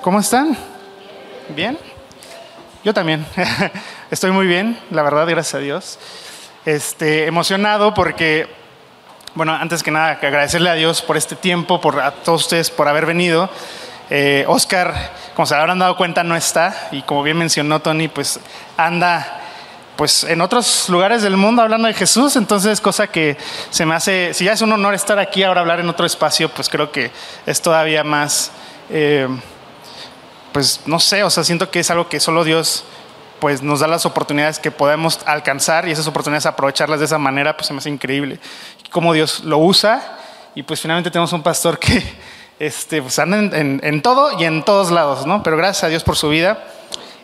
[0.00, 0.56] ¿Cómo están?
[1.54, 1.78] ¿Bien?
[2.82, 3.26] Yo también.
[4.10, 5.98] Estoy muy bien, la verdad, gracias a Dios.
[6.64, 8.48] Este, emocionado porque,
[9.34, 12.88] bueno, antes que nada, agradecerle a Dios por este tiempo, por a todos ustedes por
[12.88, 13.50] haber venido.
[14.08, 14.94] Eh, Oscar,
[15.34, 18.40] como se habrán dado cuenta, no está y como bien mencionó Tony, pues
[18.78, 19.42] anda
[19.96, 23.36] pues en otros lugares del mundo hablando de Jesús, entonces cosa que
[23.68, 26.48] se me hace, si ya es un honor estar aquí ahora hablar en otro espacio,
[26.48, 27.10] pues creo que
[27.44, 28.52] es todavía más,
[28.90, 29.28] eh,
[30.52, 32.84] pues no sé, o sea, siento que es algo que solo Dios
[33.38, 37.56] pues nos da las oportunidades que podemos alcanzar y esas oportunidades aprovecharlas de esa manera,
[37.56, 38.40] pues se me hace increíble.
[38.90, 40.18] Cómo Dios lo usa
[40.54, 42.02] y pues finalmente tenemos un pastor que
[42.58, 45.42] este, pues anda en, todo y en todos lados, ¿no?
[45.42, 46.64] Pero gracias a Dios por su vida.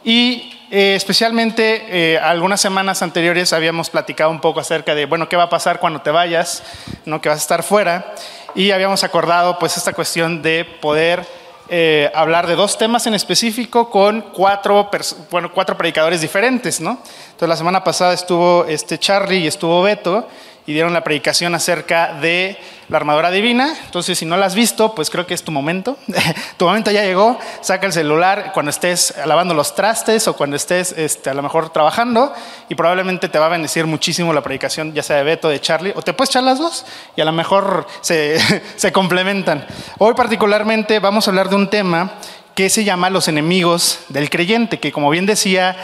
[0.04, 5.36] Y eh, especialmente eh, algunas semanas anteriores habíamos platicado un poco acerca de, bueno, qué
[5.36, 6.62] va a pasar cuando te vayas,
[7.06, 7.20] ¿no?
[7.20, 8.14] que vas a estar fuera,
[8.54, 11.26] y habíamos acordado pues esta cuestión de poder
[11.68, 14.90] eh, hablar de dos temas en específico con cuatro,
[15.30, 16.98] bueno, cuatro predicadores diferentes, ¿no?
[17.26, 20.28] Entonces la semana pasada estuvo este Charlie y estuvo Beto,
[20.66, 23.74] y dieron la predicación acerca de la armadura divina.
[23.84, 25.98] Entonces, si no la has visto, pues creo que es tu momento.
[26.56, 27.38] tu momento ya llegó.
[27.60, 31.70] Saca el celular cuando estés lavando los trastes o cuando estés este, a lo mejor
[31.70, 32.32] trabajando
[32.68, 35.92] y probablemente te va a bendecir muchísimo la predicación, ya sea de Beto, de Charlie,
[35.94, 38.38] o te puedes echar las dos y a lo mejor se,
[38.76, 39.66] se complementan.
[39.98, 42.12] Hoy particularmente vamos a hablar de un tema
[42.54, 45.76] que se llama los enemigos del creyente, que como bien decía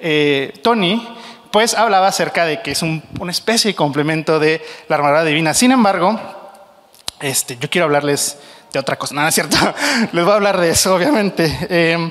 [0.00, 1.17] eh, Tony,
[1.50, 5.54] pues hablaba acerca de que es una especie de complemento de la armadura divina.
[5.54, 6.18] Sin embargo,
[7.20, 8.38] este, yo quiero hablarles
[8.72, 9.14] de otra cosa.
[9.14, 9.56] No, es cierto.
[10.12, 11.56] Les voy a hablar de eso, obviamente.
[11.70, 12.10] Eh,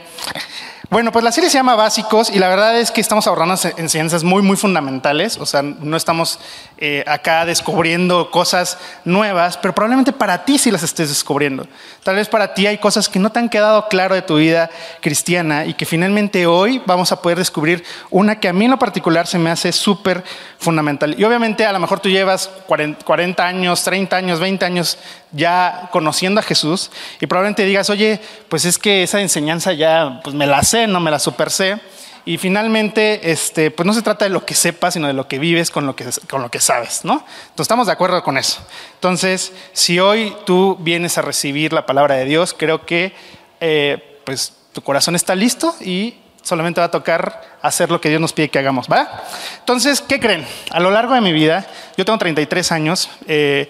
[0.90, 4.24] bueno, pues la serie se llama Básicos y la verdad es que estamos ahorrando enseñanzas
[4.24, 5.38] muy, muy fundamentales.
[5.38, 6.40] O sea, no estamos
[6.78, 11.68] eh, acá descubriendo cosas nuevas, pero probablemente para ti sí las estés descubriendo.
[12.04, 14.70] Tal vez para ti hay cosas que no te han quedado claro de tu vida
[15.02, 18.80] cristiana y que finalmente hoy vamos a poder descubrir una que a mí en lo
[18.80, 20.24] particular se me hace súper
[20.58, 21.20] fundamental.
[21.20, 24.98] Y obviamente a lo mejor tú llevas 40 años, 30 años, 20 años
[25.34, 28.20] ya conociendo a Jesús y probablemente digas, oye,
[28.50, 31.80] pues es que esa enseñanza ya pues me la sé, no me la super sé.
[32.26, 35.40] Y finalmente, este, pues no se trata de lo que sepas, sino de lo que
[35.40, 37.14] vives con lo que, con lo que sabes, ¿no?
[37.14, 38.60] Entonces estamos de acuerdo con eso.
[38.96, 43.14] Entonces, si hoy tú vienes a recibir la palabra de Dios, creo que
[43.62, 48.22] eh, pues tu corazón está listo y solamente va a tocar hacer lo que Dios
[48.22, 49.24] nos pide que hagamos, ¿va?
[49.60, 50.46] Entonces, ¿qué creen?
[50.72, 51.66] A lo largo de mi vida,
[51.98, 53.70] yo tengo 33 años, eh,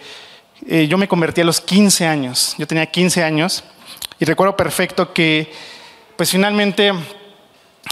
[0.65, 3.63] eh, yo me convertí a los 15 años, yo tenía 15 años
[4.19, 5.51] y recuerdo perfecto que,
[6.15, 6.91] pues finalmente,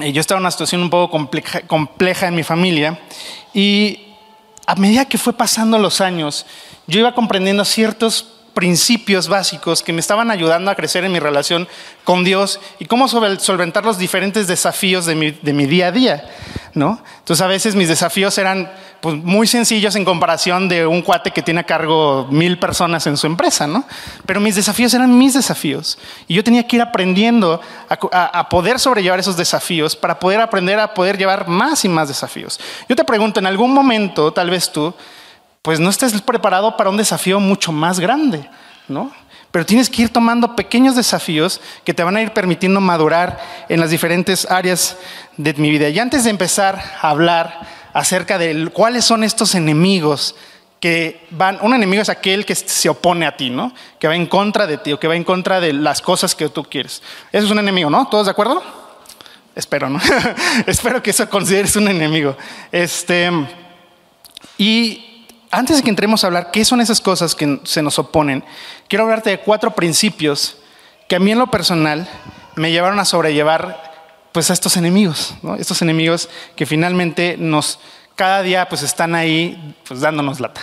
[0.02, 3.00] eh, yo estaba en una situación un poco compleja, compleja en mi familia
[3.54, 4.08] y
[4.66, 6.46] a medida que fue pasando los años,
[6.88, 11.68] yo iba comprendiendo ciertos principios básicos que me estaban ayudando a crecer en mi relación
[12.04, 16.24] con Dios y cómo solventar los diferentes desafíos de mi, día a día.
[16.74, 17.00] ¿no?
[17.20, 18.72] Entonces a veces mis desafíos eran
[19.02, 23.18] pues, muy sencillos en comparación de un cuate que tiene a cargo mil personas en
[23.18, 23.86] su empresa, ¿no?
[24.26, 29.20] Pero mis desafíos eran mis desafíos y yo tenía que ir aprendiendo a poder sobrellevar
[29.20, 32.60] esos desafíos para poder aprender a poder llevar más y más desafíos.
[32.90, 34.94] Yo te pregunto, en algún momento, tal vez tú,
[35.66, 38.48] pues no estés preparado para un desafío mucho más grande,
[38.88, 39.12] ¿no?
[39.50, 43.80] Pero tienes que ir tomando pequeños desafíos que te van a ir permitiendo madurar en
[43.80, 44.96] las diferentes áreas
[45.38, 45.90] de mi vida.
[45.90, 47.62] Y antes de empezar a hablar
[47.94, 50.36] acerca de cuáles son estos enemigos
[50.80, 53.74] que van, un enemigo es aquel que se opone a ti, ¿no?
[53.98, 56.48] Que va en contra de ti o que va en contra de las cosas que
[56.50, 57.02] tú quieres.
[57.32, 58.08] Eso es un enemigo, ¿no?
[58.08, 58.62] ¿Todos de acuerdo?
[59.56, 60.00] Espero, ¿no?
[60.68, 62.38] Espero que eso consideres un enemigo.
[62.72, 63.32] Este,
[64.60, 65.05] y
[65.56, 68.44] antes de que entremos a hablar qué son esas cosas que se nos oponen,
[68.88, 70.58] quiero hablarte de cuatro principios
[71.08, 72.08] que a mí en lo personal
[72.56, 73.94] me llevaron a sobrellevar
[74.32, 77.80] pues a estos enemigos, estos enemigos que finalmente nos
[78.16, 80.62] cada día pues están ahí pues dándonos lata.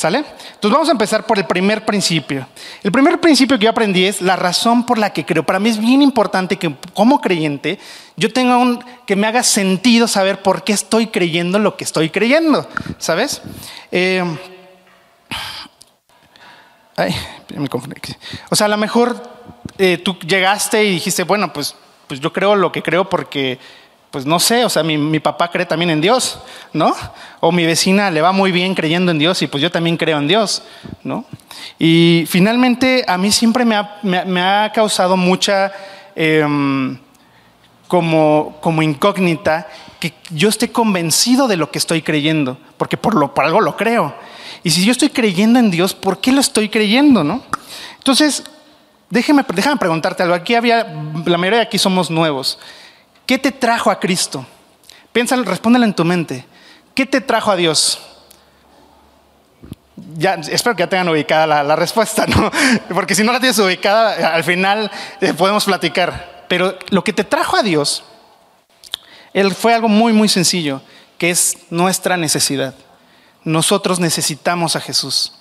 [0.00, 0.24] ¿Sale?
[0.54, 2.48] Entonces vamos a empezar por el primer principio.
[2.82, 5.44] El primer principio que yo aprendí es la razón por la que creo.
[5.44, 7.78] Para mí es bien importante que como creyente
[8.16, 12.08] yo tenga un, que me haga sentido saber por qué estoy creyendo lo que estoy
[12.08, 12.66] creyendo.
[12.96, 13.42] ¿Sabes?
[13.92, 14.24] Eh,
[16.96, 17.14] ay,
[17.54, 18.00] me confundí.
[18.48, 19.22] O sea, a lo mejor
[19.76, 21.76] eh, tú llegaste y dijiste, bueno, pues,
[22.06, 23.58] pues yo creo lo que creo porque
[24.10, 26.40] pues no sé, o sea, mi, papá cree también en Dios,
[26.72, 26.94] ¿no?
[27.38, 30.18] O mi vecina le va muy bien creyendo en Dios y pues yo también creo
[30.18, 30.62] en Dios,
[31.04, 31.24] ¿no?
[31.78, 35.72] Y finalmente a mí siempre me ha, causado mucha
[36.16, 36.98] em,
[37.86, 39.68] como, como incógnita
[40.00, 43.76] que yo esté convencido de lo que estoy creyendo, porque por, lo, por algo lo
[43.76, 44.14] creo.
[44.64, 47.42] Y si yo estoy creyendo en Dios, ¿por qué lo estoy creyendo, no?
[47.98, 48.42] Entonces,
[49.08, 50.34] déjame, déjame preguntarte algo.
[50.34, 50.86] Aquí había,
[51.26, 52.58] la mayoría de aquí somos nuevos.
[53.30, 54.44] ¿Qué te trajo a Cristo?
[55.12, 56.44] Piénsalo, respóndelo en tu mente.
[56.96, 58.00] ¿Qué te trajo a Dios?
[60.16, 62.50] Ya, espero que ya tengan ubicada la, respuesta, ¿no?
[62.92, 64.90] Porque si no la tienes ubicada, al final
[65.20, 66.44] eh, podemos platicar.
[66.48, 68.02] Pero lo que te trajo a Dios
[69.32, 70.82] él fue algo muy, muy sencillo,
[71.16, 72.74] que es nuestra necesidad.
[73.44, 75.34] Nosotros necesitamos a Jesús.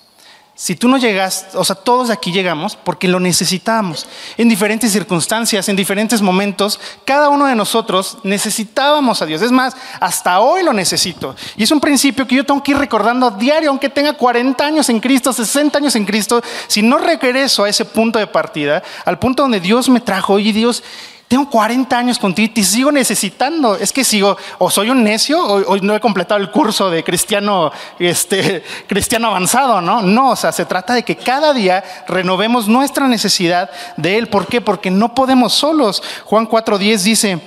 [0.61, 4.05] Si tú no llegas, o sea, todos aquí llegamos porque lo necesitábamos.
[4.35, 9.41] En diferentes circunstancias, en diferentes momentos, cada uno de nosotros necesitábamos a Dios.
[9.41, 11.33] Es más, hasta hoy lo necesito.
[11.55, 14.65] Y es un principio que yo tengo que ir recordando a diario, aunque tenga 40
[14.65, 16.43] años en Cristo, 60 años en Cristo.
[16.67, 20.51] Si no regreso a ese punto de partida, al punto donde Dios me trajo y
[20.51, 20.83] Dios
[21.29, 23.75] tengo 40 años contigo y te sigo necesitando.
[23.75, 27.71] Es que sigo, o soy un necio, o, no he completado el curso de cristiano,
[27.99, 30.01] este, cristiano avanzado, ¿no?
[30.01, 34.27] No, o sea, se trata de que cada día renovemos nuestra necesidad de Él.
[34.27, 34.59] ¿Por qué?
[34.59, 36.01] Porque no podemos solos.
[36.25, 37.39] Juan 4.10 dice,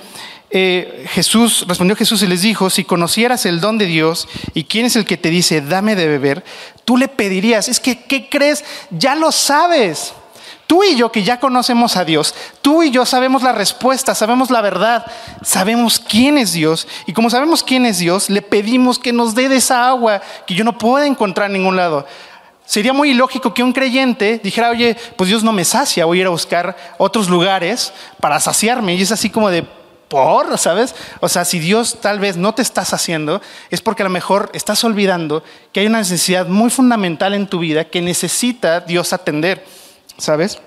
[0.49, 4.85] eh, Jesús, respondió Jesús y les dijo, si conocieras el don de Dios y quién
[4.85, 6.45] es el que te dice, dame de beber,
[6.85, 8.63] tú le pedirías, es que, ¿qué crees?
[8.91, 10.13] Ya lo sabes.
[10.73, 12.33] Tú y yo que ya conocemos a Dios,
[12.63, 15.05] tú y yo sabemos la respuesta, sabemos la verdad,
[15.43, 16.87] sabemos quién es Dios.
[17.05, 20.55] Y como sabemos quién es Dios, le pedimos que nos dé de esa agua que
[20.55, 22.07] yo no puedo encontrar en ningún lado.
[22.65, 26.21] Sería muy ilógico que un creyente dijera, oye, pues Dios no me sacia, voy a
[26.21, 28.95] ir a buscar otros lugares para saciarme.
[28.95, 29.67] Y es así como de,
[30.07, 30.95] por, ¿sabes?
[31.19, 34.49] O sea, si Dios tal vez no te estás haciendo, es porque a lo mejor
[34.55, 39.82] estás olvidando que hay una necesidad muy fundamental en tu vida que necesita Dios atender.
[40.17, 40.59] ¿Sabes?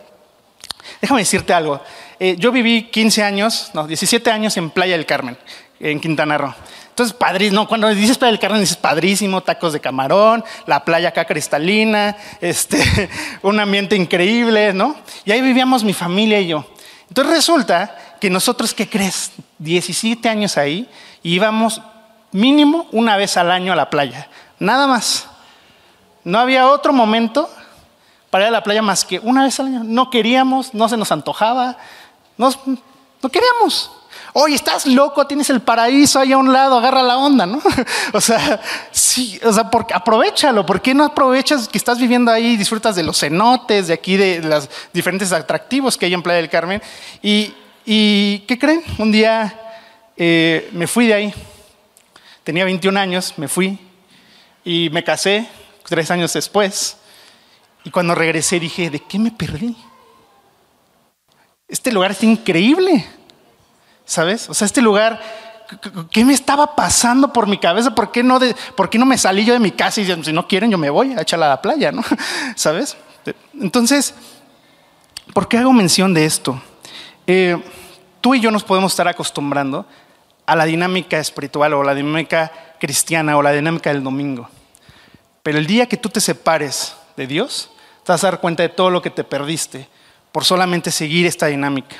[1.01, 1.81] Déjame decirte algo.
[2.19, 5.37] Eh, yo viví 15 años, no, 17 años en Playa del Carmen,
[5.81, 6.55] en Quintana Roo.
[6.89, 11.27] Entonces, padrísimo, cuando dices Playa del Carmen dices padrísimo, tacos de camarón, la playa acá
[11.27, 13.11] cristalina, este,
[13.43, 14.97] un ambiente increíble, ¿no?
[15.27, 16.65] Y ahí vivíamos mi familia y yo.
[17.09, 19.33] Entonces resulta que nosotros, ¿qué crees?
[19.59, 20.89] 17 años ahí,
[21.23, 21.83] íbamos
[22.33, 24.29] mínimo una vez al año a la playa,
[24.59, 25.29] nada más.
[26.25, 27.49] No había otro momento
[28.37, 29.83] para a la playa más que una vez al año.
[29.83, 31.79] No queríamos, no se nos antojaba,
[32.37, 32.51] no
[33.33, 33.91] queríamos.
[34.35, 37.63] Oye, estás loco, tienes el paraíso ahí a un lado, agarra la onda, ¿no?
[38.13, 38.61] o sea,
[38.91, 40.67] sí, o sea, porque, aprovechalo.
[40.67, 44.19] ¿Por qué no aprovechas que estás viviendo ahí y disfrutas de los cenotes, de aquí,
[44.19, 46.83] de los diferentes atractivos que hay en Playa del Carmen?
[47.23, 47.55] Y,
[47.87, 48.83] y ¿qué creen?
[48.99, 49.59] Un día
[50.15, 51.35] eh, me fui de ahí.
[52.45, 53.79] Tenía 21 años, me fui
[54.63, 55.49] y me casé
[55.89, 56.99] tres años después.
[57.87, 59.77] Y cuando regresé dije, ¿de qué me perdí?
[61.69, 63.07] Este lugar es increíble,
[64.05, 64.51] ¿sabes?
[64.51, 65.21] O sea, este lugar,
[66.11, 67.95] ¿qué me estaba pasando por mi cabeza?
[67.95, 68.41] ¿Por qué no,
[68.75, 70.91] por qué no me salí yo de mi casa y si no quieren yo me
[70.91, 72.03] voy a echar a la playa, ¿no?
[72.57, 72.97] ¿Sabes?
[73.55, 74.15] Entonces,
[75.33, 76.61] ¿por qué hago mención de esto?
[77.25, 77.57] Eh,
[78.21, 79.87] tú y yo nos podemos estar acostumbrando
[80.45, 82.51] a la dinámica espiritual o la dinámica
[82.81, 84.51] cristiana o la dinámica del domingo.
[85.45, 87.71] Pero el día que tú te separes de Dios,
[88.07, 89.89] te vas a dar cuenta de todo lo que te perdiste
[90.31, 91.97] por solamente seguir esta dinámica,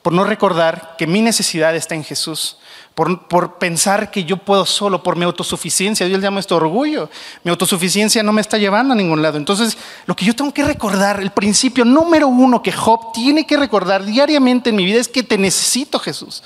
[0.00, 2.58] por no recordar que mi necesidad está en Jesús,
[2.94, 6.06] por, pensar que yo puedo solo, por mi autosuficiencia.
[6.06, 7.10] Dios llama esto orgullo.
[7.42, 9.36] Mi autosuficiencia no me está llevando a ningún lado.
[9.36, 13.56] Entonces, lo que yo tengo que recordar, el principio número uno que Job tiene que
[13.56, 16.44] recordar diariamente en mi vida es que te necesito, Jesús.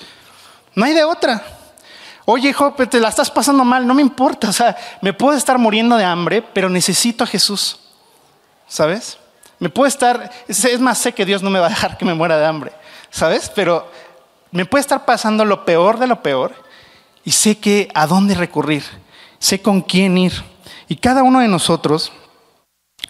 [0.74, 1.44] No hay de otra.
[2.24, 4.48] Oye, Job, te la estás pasando mal, no me importa.
[4.48, 7.80] O sea, me puedo estar muriendo de hambre, pero necesito a Jesús.
[8.66, 9.18] ¿Sabes?
[9.58, 12.14] Me puede estar, es más, sé que Dios no me va a dejar que me
[12.14, 12.72] muera de hambre,
[13.10, 13.50] ¿sabes?
[13.54, 13.90] Pero
[14.50, 16.54] me puede estar pasando lo peor de lo peor
[17.24, 18.84] y sé que a dónde recurrir,
[19.38, 20.32] sé con quién ir.
[20.88, 22.12] Y cada uno de nosotros,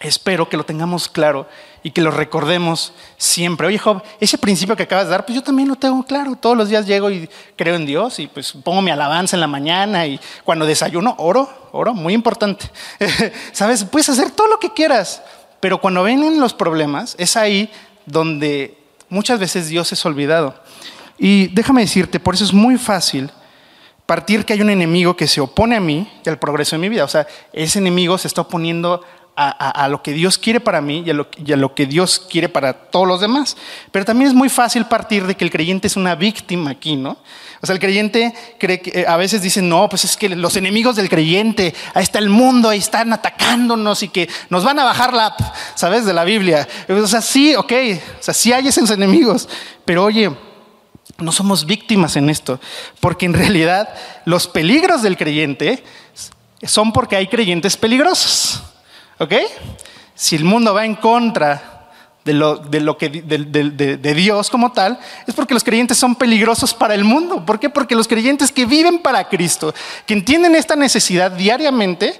[0.00, 1.48] espero que lo tengamos claro
[1.82, 3.66] y que lo recordemos siempre.
[3.66, 6.34] Oye, Job, ese principio que acabas de dar, pues yo también lo tengo claro.
[6.36, 9.46] Todos los días llego y creo en Dios y pues pongo mi alabanza en la
[9.46, 12.70] mañana y cuando desayuno, oro, oro, muy importante.
[13.52, 13.84] ¿Sabes?
[13.84, 15.22] Puedes hacer todo lo que quieras.
[15.60, 17.70] Pero cuando vienen los problemas, es ahí
[18.04, 20.54] donde muchas veces Dios es olvidado.
[21.18, 23.30] Y déjame decirte, por eso es muy fácil
[24.06, 26.88] partir que hay un enemigo que se opone a mí y al progreso de mi
[26.88, 27.04] vida.
[27.04, 29.02] O sea, ese enemigo se está oponiendo
[29.36, 33.06] a, lo que Dios quiere para mí y a, lo, que Dios quiere para todos
[33.06, 33.56] los demás.
[33.92, 37.18] Pero también es muy fácil partir de que el creyente es una víctima aquí, ¿no?
[37.60, 40.56] O sea, el creyente cree que eh, a veces dicen, no, pues es que los
[40.56, 44.84] enemigos del creyente, ahí está el mundo, ahí están atacándonos y que nos van a
[44.84, 45.34] bajar la,
[45.74, 46.04] ¿sabes?
[46.04, 46.66] De la Biblia.
[46.88, 47.72] O sea, sí, ok,
[48.20, 49.48] o sea, sí hay esos enemigos,
[49.84, 50.30] pero oye,
[51.18, 52.60] no somos víctimas en esto,
[53.00, 53.88] porque en realidad
[54.24, 55.82] los peligros del creyente
[56.62, 58.62] son porque hay creyentes peligrosos,
[59.18, 59.32] ¿ok?
[60.14, 61.76] Si el mundo va en contra
[62.26, 66.16] de, lo, de, lo que, de, de, Dios como tal, es porque los creyentes son
[66.16, 67.46] peligrosos para el mundo.
[67.46, 67.70] ¿Por qué?
[67.70, 69.72] Porque los creyentes que viven para Cristo,
[70.06, 72.18] que entienden esta necesidad diariamente,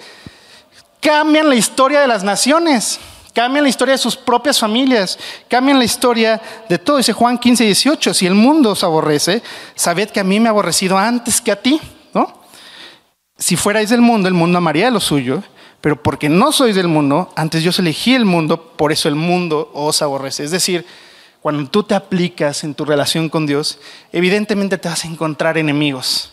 [1.00, 3.00] cambian la historia de las naciones,
[3.34, 6.98] cambian la historia de sus propias familias, cambian la historia de todo.
[6.98, 9.42] Dice Juan 15, 18, si el mundo os aborrece,
[9.74, 11.80] sabed que a mí me ha aborrecido antes que a ti,
[12.14, 12.42] ¿no?
[13.36, 15.42] Si fuerais del mundo, el mundo amaría lo suyo,
[15.86, 19.70] pero porque no sois del mundo, antes yo elegí el mundo, por eso el mundo
[19.72, 20.42] os aborrece.
[20.42, 20.84] Es decir,
[21.40, 23.78] cuando tú te aplicas en tu relación con Dios,
[24.10, 26.32] evidentemente te vas a encontrar enemigos,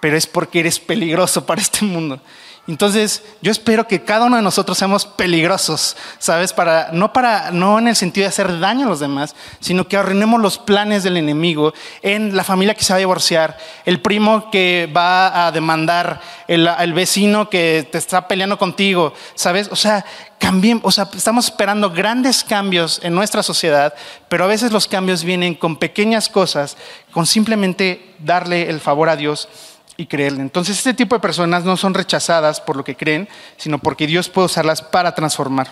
[0.00, 2.18] pero es porque eres peligroso para este mundo.
[2.66, 6.54] Entonces, yo espero que cada uno de nosotros seamos peligrosos, ¿sabes?
[6.54, 9.98] Para, no, para, no en el sentido de hacer daño a los demás, sino que
[9.98, 14.50] arruinemos los planes del enemigo en la familia que se va a divorciar, el primo
[14.50, 19.68] que va a demandar, el, vecino que te está peleando contigo, ¿sabes?
[19.70, 20.02] O sea,
[20.38, 23.92] cambien, o sea, estamos esperando grandes cambios en nuestra sociedad,
[24.30, 26.78] pero a veces los cambios vienen con pequeñas cosas,
[27.12, 29.48] con simplemente darle el favor a Dios
[29.96, 30.42] y creerle.
[30.42, 34.28] Entonces este tipo de personas no son rechazadas por lo que creen, sino porque Dios
[34.28, 35.68] puede usarlas para transformar.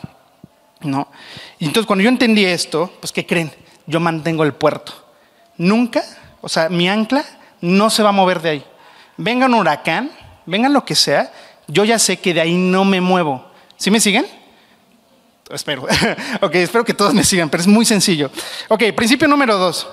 [0.80, 1.08] ¿no?
[1.58, 3.52] Y entonces cuando yo entendí esto, pues ¿qué creen?
[3.86, 4.92] Yo mantengo el puerto.
[5.56, 6.02] Nunca,
[6.40, 7.24] o sea, mi ancla
[7.60, 8.64] no se va a mover de ahí.
[9.16, 10.10] Venga un huracán,
[10.46, 11.32] venga lo que sea,
[11.68, 13.50] yo ya sé que de ahí no me muevo.
[13.76, 14.26] ¿Sí me siguen?
[15.50, 15.86] Espero.
[16.40, 18.30] ok, espero que todos me sigan, pero es muy sencillo.
[18.68, 19.86] Ok, principio número dos.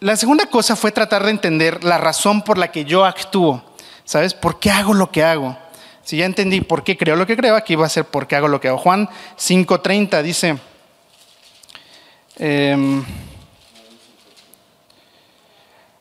[0.00, 3.64] La segunda cosa fue tratar de entender la razón por la que yo actúo.
[4.04, 4.32] ¿Sabes?
[4.32, 5.58] ¿Por qué hago lo que hago?
[6.04, 8.36] Si ya entendí por qué creo lo que creo, aquí va a ser por qué
[8.36, 8.78] hago lo que hago.
[8.78, 10.56] Juan 5.30 dice,
[12.36, 13.04] em,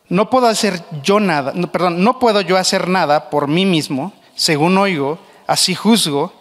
[0.07, 4.77] no puedo hacer yo nada, perdón, no puedo yo hacer nada por mí mismo, según
[4.77, 6.31] oigo, así juzgo,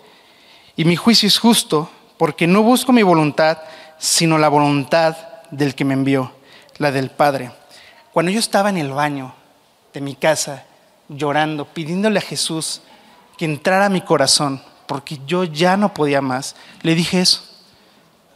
[0.76, 3.58] y mi juicio es justo, porque no busco mi voluntad,
[3.98, 5.16] sino la voluntad
[5.50, 6.35] del que me envió
[6.78, 7.50] la del Padre.
[8.12, 9.34] Cuando yo estaba en el baño
[9.92, 10.64] de mi casa,
[11.08, 12.82] llorando, pidiéndole a Jesús
[13.36, 17.42] que entrara a mi corazón, porque yo ya no podía más, le dije eso.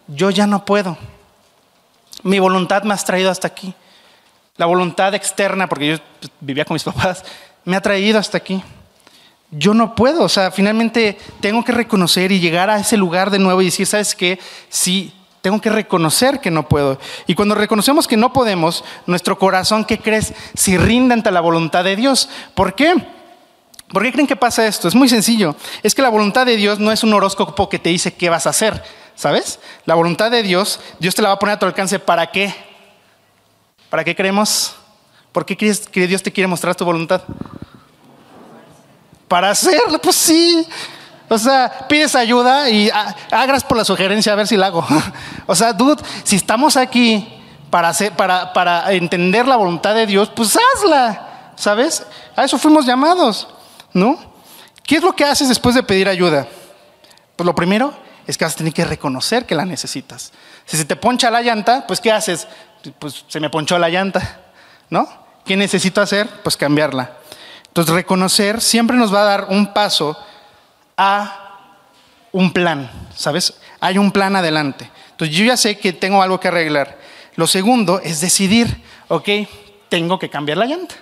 [0.06, 0.98] Yo ya no puedo.
[2.22, 3.74] Mi voluntad me ha traído hasta aquí.
[4.56, 7.24] La voluntad externa, porque yo pues, vivía con mis papás,
[7.64, 8.62] me ha traído hasta aquí.
[9.52, 13.38] Yo no puedo, o sea, finalmente tengo que reconocer y llegar a ese lugar de
[13.40, 14.38] nuevo y decir, ¿sabes qué?
[14.68, 16.98] Sí, tengo que reconocer que no puedo.
[17.26, 20.34] Y cuando reconocemos que no podemos, nuestro corazón, ¿qué crees?
[20.54, 22.28] Se rinde ante la voluntad de Dios.
[22.54, 22.94] ¿Por qué?
[23.88, 24.86] ¿Por qué creen que pasa esto?
[24.86, 25.56] Es muy sencillo.
[25.82, 28.46] Es que la voluntad de Dios no es un horóscopo que te dice qué vas
[28.46, 28.82] a hacer.
[29.16, 29.58] ¿Sabes?
[29.84, 31.98] La voluntad de Dios, Dios te la va a poner a tu alcance.
[31.98, 32.54] ¿Para qué?
[33.90, 34.76] ¿Para qué creemos?
[35.32, 37.22] ¿Por qué crees que Dios te quiere mostrar tu voluntad?
[39.28, 40.66] Para hacerlo, pues sí.
[41.32, 42.90] O sea, pides ayuda y
[43.30, 44.84] hagas por la sugerencia a ver si la hago.
[45.46, 50.58] o sea, dude, si estamos aquí para, para, para entender la voluntad de Dios, pues
[50.58, 51.52] hazla.
[51.54, 52.04] ¿Sabes?
[52.34, 53.46] A eso fuimos llamados,
[53.92, 54.18] ¿no?
[54.82, 56.48] ¿Qué es lo que haces después de pedir ayuda?
[57.36, 57.94] Pues lo primero
[58.26, 60.32] es que vas a tener que reconocer que la necesitas.
[60.64, 62.48] Si se te poncha la llanta, pues ¿qué haces?
[62.98, 64.40] Pues se me ponchó la llanta,
[64.88, 65.08] ¿no?
[65.44, 66.28] ¿Qué necesito hacer?
[66.42, 67.18] Pues cambiarla.
[67.68, 70.18] Entonces reconocer siempre nos va a dar un paso
[71.02, 71.56] a
[72.30, 73.54] un plan, ¿sabes?
[73.80, 74.90] Hay un plan adelante.
[75.12, 76.98] Entonces yo ya sé que tengo algo que arreglar.
[77.36, 79.28] Lo segundo es decidir, ok,
[79.88, 80.94] tengo que cambiar la llanta.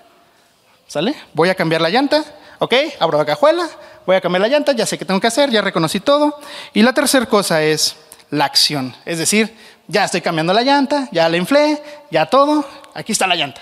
[0.87, 1.17] ¿Sale?
[1.35, 2.25] Voy a cambiar la llanta,
[2.61, 3.69] ok, abro la cajuela,
[4.07, 6.39] voy a cambiar la llanta, ya sé qué tengo que hacer, ya reconocí todo.
[6.73, 7.97] Y la tercera cosa es
[8.31, 8.95] la acción.
[9.05, 9.53] Es decir,
[9.89, 12.65] ya estoy cambiando la llanta, ya la inflé, ya todo,
[12.95, 13.61] aquí está la llanta.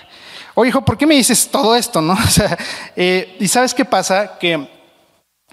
[0.53, 1.99] Oye, hijo, ¿por qué me dices todo esto?
[1.99, 2.15] No?
[2.95, 4.37] Eh, y sabes qué pasa?
[4.39, 4.76] Que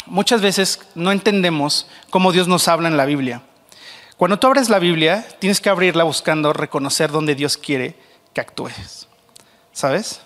[0.07, 3.43] muchas veces no entendemos cómo Dios nos habla en la Biblia.
[4.17, 7.97] Cuando tú abres la Biblia, tienes que abrirla buscando reconocer dónde Dios quiere
[8.33, 9.09] que actúes.
[9.73, 10.21] ¿Sabes?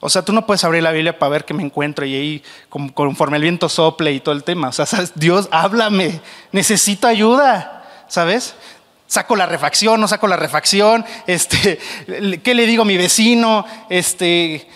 [0.00, 2.42] O sea, tú no puedes abrir la Biblia para ver qué me encuentro y ahí
[2.68, 4.68] conforme el viento sople y todo el tema.
[4.68, 4.86] O sea.
[5.14, 6.20] Dios, háblame,
[6.52, 8.54] necesito ayuda, ¿sabes?
[9.06, 11.78] Saco la refacción, no saco la refacción, este,
[12.42, 13.66] ¿qué le digo a mi vecino?
[13.90, 14.66] Este,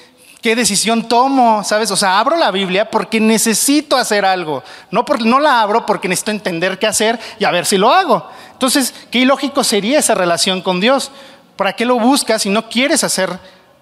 [0.45, 1.65] ¿Qué decisión tomo?
[1.65, 1.91] ¿Sabes?
[1.91, 4.63] O sea, abro la Biblia porque necesito hacer algo.
[4.91, 8.29] No, no la abro porque necesito entender qué hacer y a ver si lo hago.
[8.53, 11.11] Entonces, qué ilógico sería esa relación con Dios.
[11.57, 13.31] ¿Para qué lo buscas si no quieres hacer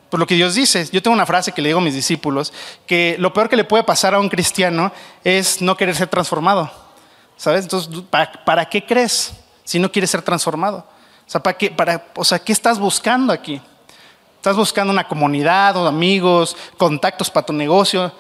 [0.09, 0.89] por lo que Dios dice?
[0.93, 2.53] Yo tengo una frase que le digo a mis discípulos,
[2.87, 4.93] que lo peor que le puede pasar a un cristiano
[5.25, 6.71] es no querer ser transformado.
[7.37, 7.65] ¿Sabes?
[7.65, 7.93] Entonces,
[8.45, 9.33] ¿para, qué crees
[9.65, 10.87] si no quieres ser transformado?
[11.27, 13.61] O sea, ¿para qué, para, o sea, ¿qué estás buscando aquí?
[14.43, 18.11] Estás buscando una comunidad o amigos, contactos para tu negocio.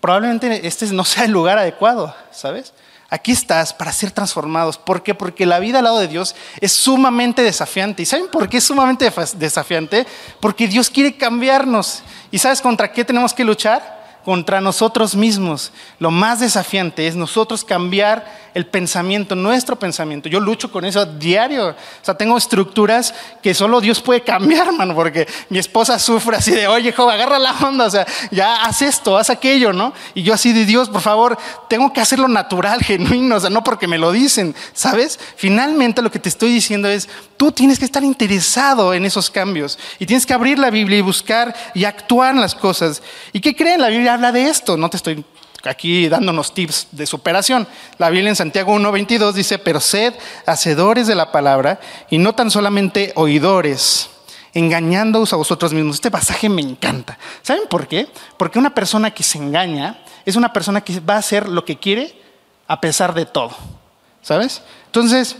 [0.00, 2.72] Probablemente este no sea el lugar adecuado, ¿sabes?
[3.10, 4.78] Aquí estás para ser transformados.
[4.78, 5.16] ¿Por qué?
[5.16, 8.04] Porque la vida al lado de Dios es sumamente desafiante.
[8.04, 10.06] ¿Y saben por qué es sumamente desafiante?
[10.38, 12.04] Porque Dios quiere cambiarnos.
[12.30, 13.93] ¿Y sabes contra qué tenemos que luchar?
[14.24, 15.72] Contra nosotros mismos.
[15.98, 20.28] Lo más desafiante es nosotros cambiar el pensamiento, nuestro pensamiento.
[20.28, 21.70] Yo lucho con eso a diario.
[21.70, 23.12] O sea, tengo estructuras
[23.42, 27.38] que solo Dios puede cambiar, mano, porque mi esposa sufre así de, oye, joven, agarra
[27.38, 29.92] la onda, o sea, ya haz esto, haz aquello, ¿no?
[30.14, 31.36] Y yo así de Dios, por favor,
[31.68, 35.18] tengo que hacerlo natural, genuino, o sea, no porque me lo dicen, ¿sabes?
[35.36, 39.78] Finalmente lo que te estoy diciendo es, tú tienes que estar interesado en esos cambios
[39.98, 43.02] y tienes que abrir la Biblia y buscar y actuar en las cosas.
[43.32, 43.80] ¿Y qué creen?
[43.80, 45.24] La Biblia habla de esto, no te estoy
[45.64, 47.66] aquí dándonos tips de superación.
[47.98, 50.14] La Biblia en Santiago 1.22 dice, pero sed
[50.46, 51.80] hacedores de la palabra
[52.10, 54.10] y no tan solamente oidores,
[54.54, 55.96] engañándoos a vosotros mismos.
[55.96, 57.18] Este pasaje me encanta.
[57.42, 58.08] ¿Saben por qué?
[58.36, 61.78] Porque una persona que se engaña es una persona que va a hacer lo que
[61.78, 62.20] quiere
[62.66, 63.54] a pesar de todo.
[64.22, 64.62] ¿Sabes?
[64.86, 65.36] Entonces,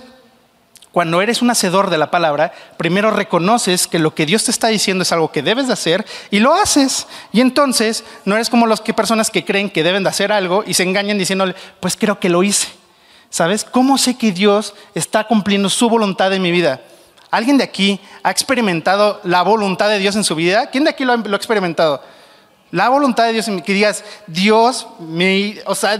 [0.94, 4.68] cuando eres un hacedor de la palabra, primero reconoces que lo que Dios te está
[4.68, 7.08] diciendo es algo que debes de hacer y lo haces.
[7.32, 10.74] Y entonces no eres como las personas que creen que deben de hacer algo y
[10.74, 12.68] se engañan diciéndole, pues creo que lo hice.
[13.28, 13.64] ¿Sabes?
[13.64, 16.80] ¿Cómo sé que Dios está cumpliendo su voluntad en mi vida?
[17.32, 20.70] ¿Alguien de aquí ha experimentado la voluntad de Dios en su vida?
[20.70, 22.04] ¿Quién de aquí lo ha, experimentado?
[22.70, 25.98] La voluntad de Dios, que digas, Dios, me, o sea,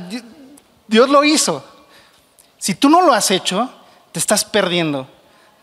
[0.87, 1.65] Dios lo hizo.
[2.59, 3.69] Si tú no lo has hecho,
[4.15, 5.09] te estás perdiendo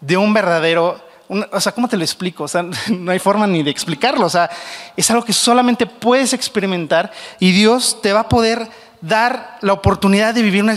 [0.01, 2.43] de un verdadero, o sea, ¿cómo te lo explico?
[2.43, 4.49] O sea, no hay forma ni de explicarlo, o sea,
[4.97, 8.67] es algo que solamente puedes experimentar y Dios te va a poder
[8.99, 10.75] dar la oportunidad de vivir una,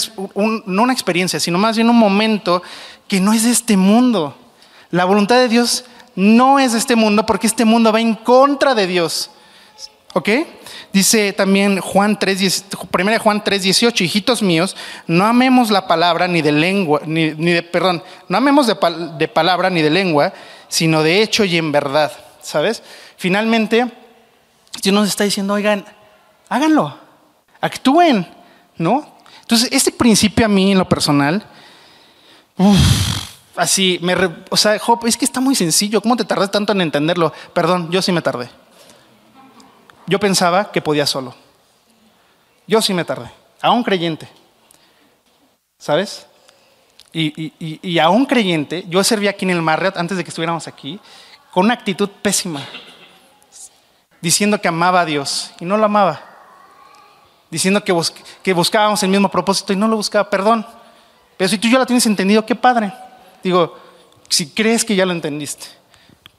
[0.67, 2.63] no una experiencia, sino más bien un momento
[3.09, 4.39] que no es de este mundo.
[4.93, 8.77] La voluntad de Dios no es de este mundo porque este mundo va en contra
[8.77, 9.33] de Dios.
[10.13, 10.29] ¿Ok?
[10.95, 14.77] Dice también Juan 3, 1 Juan 3, 18, hijitos míos,
[15.09, 18.77] no amemos la palabra ni de lengua, ni, de, perdón, no amemos de,
[19.19, 20.33] de, palabra ni de lengua,
[20.69, 22.81] sino de hecho y en verdad, ¿sabes?
[23.17, 23.91] Finalmente,
[24.85, 25.85] Dios nos está diciendo, oigan,
[26.49, 26.97] háganlo,
[27.61, 28.25] actúen,
[28.77, 29.17] ¿no?
[29.41, 31.45] Entonces, este principio a mí en lo personal,
[33.57, 34.15] así, me,
[34.49, 37.33] o sea, es que está muy sencillo, ¿cómo te tardas tanto en entenderlo?
[37.53, 38.49] Perdón, yo sí me tardé.
[40.07, 41.35] Yo pensaba que podía solo.
[42.67, 44.29] Yo sí me tardé, a un creyente.
[45.79, 46.27] ¿Sabes?
[47.13, 50.67] Y, y, a un creyente, yo serví aquí en el Marriott antes de que estuviéramos
[50.67, 50.99] aquí,
[51.53, 52.61] con una actitud pésima,
[54.21, 56.21] diciendo que amaba a Dios y no lo amaba,
[57.51, 57.97] diciendo que,
[58.43, 60.67] que buscábamos el mismo propósito y no lo buscaba, perdón.
[61.37, 62.93] Pero si tú ya lo tienes entendido, qué padre.
[63.45, 63.79] Digo,
[64.29, 65.67] si crees que ya lo entendiste,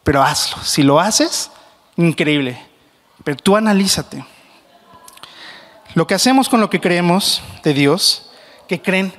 [0.04, 0.62] pero hazlo.
[0.62, 1.51] Si lo haces,
[1.95, 2.74] increíble.
[3.23, 4.25] Pero tú analízate.
[5.93, 8.30] Lo que hacemos con lo que creemos de Dios,
[8.67, 9.13] que creen,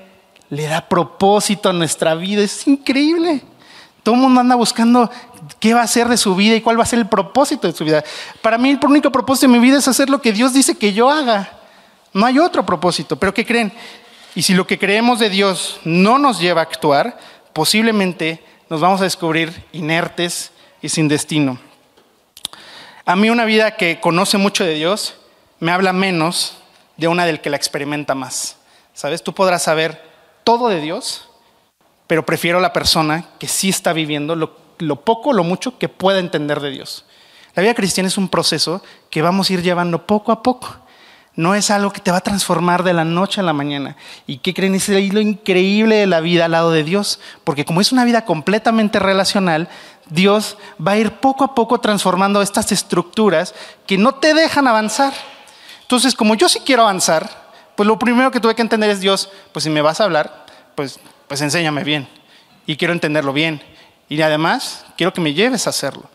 [0.51, 2.43] le da propósito a nuestra vida.
[2.43, 3.43] Es increíble.
[4.03, 5.11] Todo mundo anda buscando
[5.59, 7.73] qué va a hacer de su vida y cuál va a ser el propósito de
[7.73, 8.05] su vida.
[8.43, 10.93] Para mí el único propósito de mi vida es hacer lo que Dios dice que
[10.93, 11.51] yo haga.
[12.13, 13.17] No hay otro propósito.
[13.17, 13.73] Pero ¿qué creen?
[14.35, 17.19] Y si lo que creemos de Dios no nos lleva a actuar,
[17.53, 21.59] posiblemente nos vamos a descubrir inertes y sin destino.
[23.09, 25.15] A mí una vida que conoce mucho de Dios
[25.61, 26.59] me habla menos
[26.97, 28.57] de una del que la experimenta más.
[28.95, 29.23] ¿Sabes?
[29.23, 30.03] Tú podrás saber
[30.43, 31.29] todo de Dios,
[32.09, 36.19] pero prefiero la persona que sí está viviendo lo, lo poco, lo mucho que pueda
[36.19, 37.05] entender de Dios.
[37.55, 40.77] La vida cristiana es un proceso que vamos a ir llevando poco a poco.
[41.37, 43.97] No es algo que te va a transformar de la noche a la mañana.
[44.27, 44.75] ¿Y qué creen?
[44.75, 47.21] Es lo increíble de la vida al lado de Dios.
[47.45, 49.69] Porque como es una vida completamente relacional,
[50.09, 53.55] Dios va a ir poco a poco transformando estas estructuras
[53.87, 55.13] que no te dejan avanzar.
[55.83, 57.29] Entonces, como yo sí quiero avanzar,
[57.77, 60.47] pues lo primero que tuve que entender es Dios, pues si me vas a hablar,
[60.75, 62.09] pues, pues enséñame bien.
[62.65, 63.63] Y quiero entenderlo bien.
[64.09, 66.09] Y además, quiero que me lleves a hacerlo.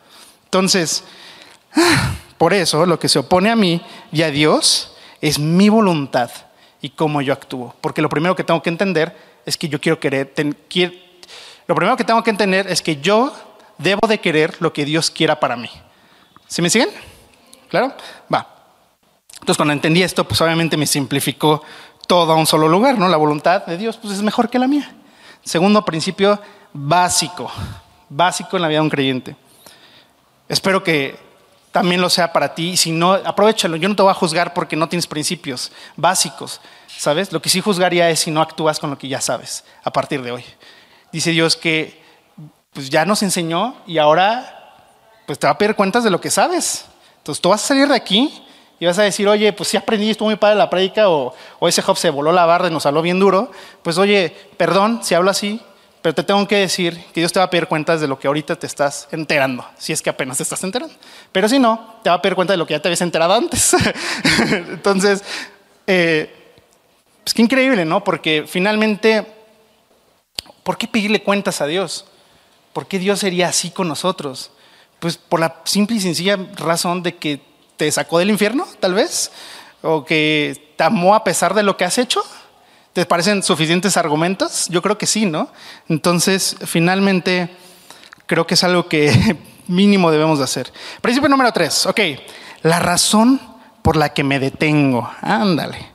[0.45, 1.03] Entonces,
[2.39, 3.81] por eso lo que se opone a mí
[4.12, 4.90] y a Dios
[5.21, 6.31] es mi voluntad
[6.81, 7.75] y cómo yo actúo.
[7.79, 10.34] Porque lo primero que tengo que entender es que yo quiero querer,
[11.67, 13.31] lo primero que tengo que entender es que yo
[13.77, 15.69] debo de querer lo que Dios quiera para mí.
[16.47, 16.89] ¿Sí me siguen?
[17.69, 17.93] ¿Claro?
[18.34, 18.47] Va.
[19.34, 21.63] Entonces cuando entendí esto, pues obviamente me simplificó
[22.07, 23.07] todo a un solo lugar, ¿no?
[23.07, 24.93] La voluntad de Dios pues es mejor que la mía.
[25.43, 26.39] Segundo principio
[26.73, 27.49] básico,
[28.10, 29.36] básico en la vida de un creyente.
[30.47, 31.17] Espero que
[31.71, 32.77] también lo sea para ti.
[32.77, 33.77] Si no, aprovechalo.
[33.77, 36.62] Yo no te voy a juzgar porque no tienes principios básicos,
[36.97, 37.31] ¿sabes?
[37.31, 40.21] Lo que sí juzgaría es si no actúas con lo que ya sabes a partir
[40.21, 40.45] de hoy.
[41.12, 42.01] Dice Dios que
[42.73, 44.57] pues ya nos enseñó y ahora
[45.25, 46.86] pues te va a pedir cuentas de lo que sabes.
[47.17, 48.43] Entonces tú vas a salir de aquí
[48.79, 51.67] y vas a decir, oye, pues sí aprendí, estuvo muy padre la prédica, o, o
[51.67, 53.51] ese Job se voló la barra y nos habló bien duro,
[53.84, 55.62] pues oye, perdón si hablo así,
[56.02, 58.28] pero te tengo que decir que Dios te va a pedir cuentas de lo que
[58.28, 60.96] ahorita te estás enterando, si es que apenas te estás enterando.
[61.32, 63.34] Pero si no, te va a pedir cuenta de lo que ya te habías enterado
[63.34, 63.76] antes.
[64.52, 65.24] Entonces,
[65.86, 66.56] eh,
[67.24, 68.04] pues qué increíble, ¿no?
[68.04, 69.28] Porque finalmente,
[70.64, 72.06] ¿por qué pedirle cuentas a Dios?
[72.74, 74.52] ¿Por qué Dios sería así con nosotros?
[75.00, 77.42] Pues por la simple y sencilla razón de que
[77.78, 79.32] te sacó del infierno, tal vez,
[79.84, 82.24] o que te amó a pesar de lo que has hecho.
[82.93, 84.67] ¿Te parecen suficientes argumentos?
[84.67, 85.49] Yo creo que sí, ¿no?
[85.88, 87.49] Entonces, finalmente,
[88.25, 90.71] creo que es algo que mínimo debemos de hacer.
[91.01, 91.99] Principio número tres, ok,
[92.63, 93.39] la razón
[93.82, 95.10] por la que me detengo.
[95.21, 95.89] Ándale.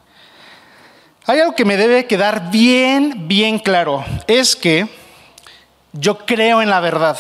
[1.27, 4.05] Hay algo que me debe quedar bien, bien claro.
[4.27, 4.89] Es que
[5.93, 7.19] yo creo en la verdad.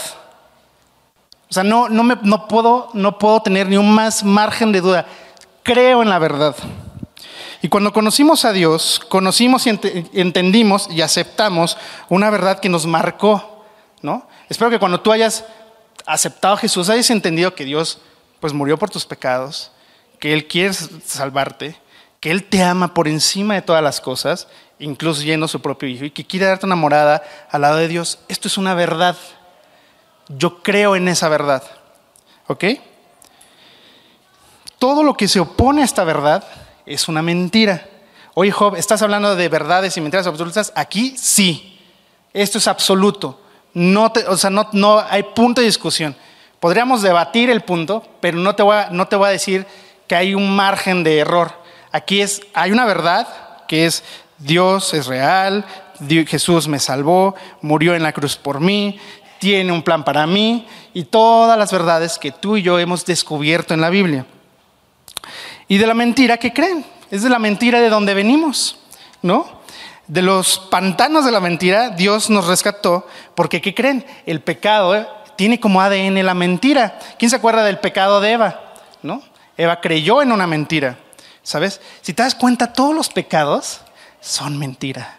[1.50, 5.06] O sea, no, me, no, puedo, no puedo tener ni un más margen de duda.
[5.62, 6.56] Creo en la verdad.
[7.62, 9.70] Y cuando conocimos a Dios, conocimos y
[10.12, 11.76] entendimos y aceptamos
[12.08, 13.64] una verdad que nos marcó,
[14.02, 14.28] ¿no?
[14.48, 15.44] Espero que cuando tú hayas
[16.04, 17.98] aceptado a Jesús, hayas entendido que Dios
[18.40, 19.72] pues murió por tus pecados,
[20.20, 21.80] que Él quiere salvarte,
[22.20, 26.04] que Él te ama por encima de todas las cosas, incluso yendo su propio Hijo,
[26.04, 28.18] y que quiere darte una morada al lado de Dios.
[28.28, 29.16] Esto es una verdad.
[30.28, 31.62] Yo creo en esa verdad.
[32.46, 32.64] ¿Ok?
[34.78, 36.44] Todo lo que se opone a esta verdad
[36.87, 37.87] es una mentira.
[38.35, 40.72] Oye, Job, ¿estás hablando de verdades y mentiras absolutas?
[40.75, 41.79] Aquí sí.
[42.33, 43.40] Esto es absoluto.
[43.75, 46.16] No o sea, no, no hay punto de discusión.
[46.61, 49.66] Podríamos debatir el punto, pero no te, voy a, no te voy a decir
[50.07, 51.53] que hay un margen de error.
[51.92, 53.27] Aquí es, hay una verdad
[53.66, 54.03] que es
[54.38, 55.64] Dios es real,
[56.27, 58.99] Jesús me salvó, murió en la cruz por mí,
[59.38, 63.75] tiene un plan para mí y todas las verdades que tú y yo hemos descubierto
[63.75, 64.27] en la Biblia.
[65.68, 68.79] Y de la mentira que creen, es de la mentira de donde venimos,
[69.22, 69.46] ¿no?
[70.07, 74.07] De los pantanos de la mentira, Dios nos rescató, porque ¿qué creen?
[74.24, 76.98] El pecado eh, tiene como ADN la mentira.
[77.18, 78.61] ¿Quién se acuerda del pecado de Eva?
[79.02, 79.22] ¿No?
[79.57, 80.98] Eva creyó en una mentira,
[81.42, 81.81] ¿sabes?
[82.02, 83.81] Si te das cuenta, todos los pecados
[84.20, 85.18] son mentira.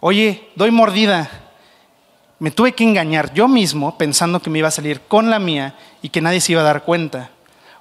[0.00, 1.28] Oye, doy mordida.
[2.38, 5.74] Me tuve que engañar yo mismo pensando que me iba a salir con la mía
[6.02, 7.30] y que nadie se iba a dar cuenta.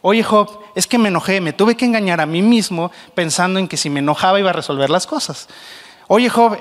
[0.10, 3.67] Oye Job, es que me enojé, me tuve que engañar a mí mismo pensando en
[3.67, 5.50] que si me enojaba iba a resolver las cosas.
[6.08, 6.58] Oye Job,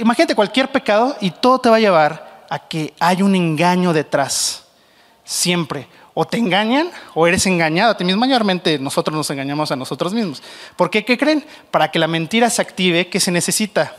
[0.00, 4.64] imagínate cualquier pecado y todo te va a llevar a que hay un engaño detrás.
[5.22, 5.86] Siempre.
[6.14, 8.22] O te engañan o eres engañado a ti mismo.
[8.22, 10.42] Mayormente nosotros nos engañamos a nosotros mismos.
[10.74, 11.04] ¿Por qué?
[11.04, 11.46] ¿Qué creen?
[11.70, 13.94] Para que la mentira se active, ¿qué se necesita?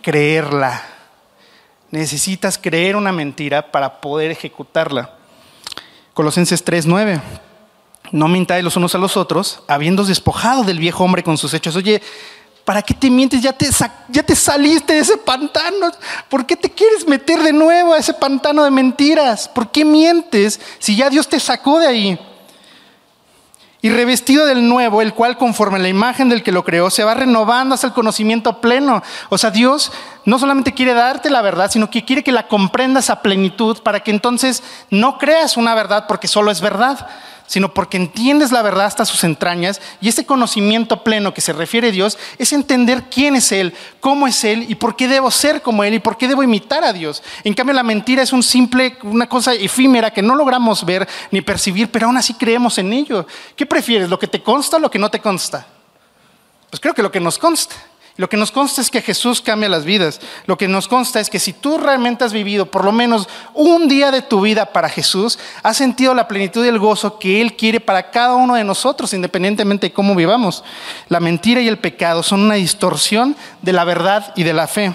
[0.00, 0.80] Creerla.
[1.90, 5.10] Necesitas creer una mentira para poder ejecutarla.
[6.14, 7.50] Colosenses 3:9
[8.12, 11.74] no mintáis los unos a los otros, habiendo despojado del viejo hombre con sus hechos.
[11.74, 12.00] Oye,
[12.64, 13.42] ¿para qué te mientes?
[13.42, 13.68] Ya te,
[14.08, 15.90] ya te saliste de ese pantano.
[16.28, 19.48] ¿Por qué te quieres meter de nuevo a ese pantano de mentiras?
[19.48, 22.18] ¿Por qué mientes si ya Dios te sacó de ahí?
[23.84, 27.02] Y revestido del nuevo, el cual conforme a la imagen del que lo creó, se
[27.02, 29.02] va renovando hasta el conocimiento pleno.
[29.28, 29.90] O sea, Dios
[30.24, 33.98] no solamente quiere darte la verdad, sino que quiere que la comprendas a plenitud para
[34.00, 37.08] que entonces no creas una verdad porque solo es verdad,
[37.52, 41.88] sino porque entiendes la verdad hasta sus entrañas y ese conocimiento pleno que se refiere
[41.88, 45.60] a Dios es entender quién es Él, cómo es Él y por qué debo ser
[45.60, 47.22] como Él y por qué debo imitar a Dios.
[47.44, 51.42] En cambio, la mentira es un simple, una cosa efímera que no logramos ver ni
[51.42, 53.26] percibir, pero aún así creemos en ello.
[53.54, 55.66] ¿Qué prefieres, lo que te consta o lo que no te consta?
[56.70, 57.74] Pues creo que lo que nos consta.
[58.16, 60.20] Lo que nos consta es que Jesús cambia las vidas.
[60.46, 63.88] Lo que nos consta es que si tú realmente has vivido por lo menos un
[63.88, 67.56] día de tu vida para Jesús, has sentido la plenitud y el gozo que Él
[67.56, 70.62] quiere para cada uno de nosotros, independientemente de cómo vivamos.
[71.08, 74.92] La mentira y el pecado son una distorsión de la verdad y de la fe.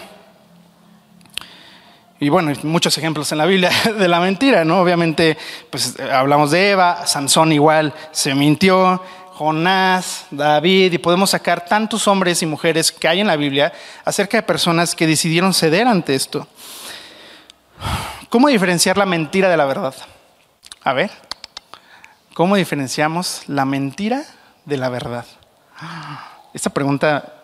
[2.20, 4.82] Y bueno, muchos ejemplos en la Biblia de la mentira, ¿no?
[4.82, 5.38] Obviamente,
[5.70, 9.04] pues hablamos de Eva, Sansón igual se mintió,
[9.38, 13.72] Jonás, David, y podemos sacar tantos hombres y mujeres que hay en la Biblia
[14.04, 16.48] acerca de personas que decidieron ceder ante esto.
[18.30, 19.94] ¿Cómo diferenciar la mentira de la verdad?
[20.84, 21.12] A ver,
[22.34, 24.24] ¿cómo diferenciamos la mentira
[24.66, 25.26] de la verdad?
[26.56, 27.36] Esta pregunta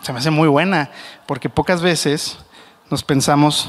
[0.00, 0.90] se me hace muy buena,
[1.26, 2.38] porque pocas veces
[2.88, 3.68] nos pensamos,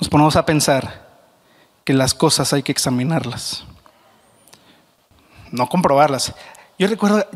[0.00, 1.06] nos ponemos a pensar
[1.84, 3.62] que las cosas hay que examinarlas
[5.50, 6.34] no comprobarlas.
[6.78, 7.26] Yo recuerdo,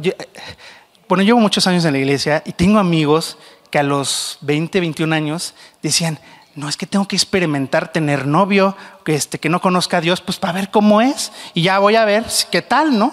[1.09, 3.39] bueno, llevo muchos años en la iglesia y tengo amigos
[3.71, 6.19] que a los 20, 21 años decían,
[6.55, 10.21] no es que tengo que experimentar tener novio, que, este, que no conozca a Dios,
[10.21, 13.13] pues para ver cómo es y ya voy a ver qué tal, ¿no?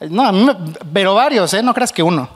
[0.00, 0.46] No, a mí
[0.92, 1.62] pero varios, ¿eh?
[1.62, 2.28] No creas que uno.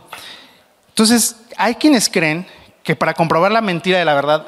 [0.89, 2.47] Entonces, hay quienes creen
[2.83, 4.47] que para comprobar la mentira de la verdad,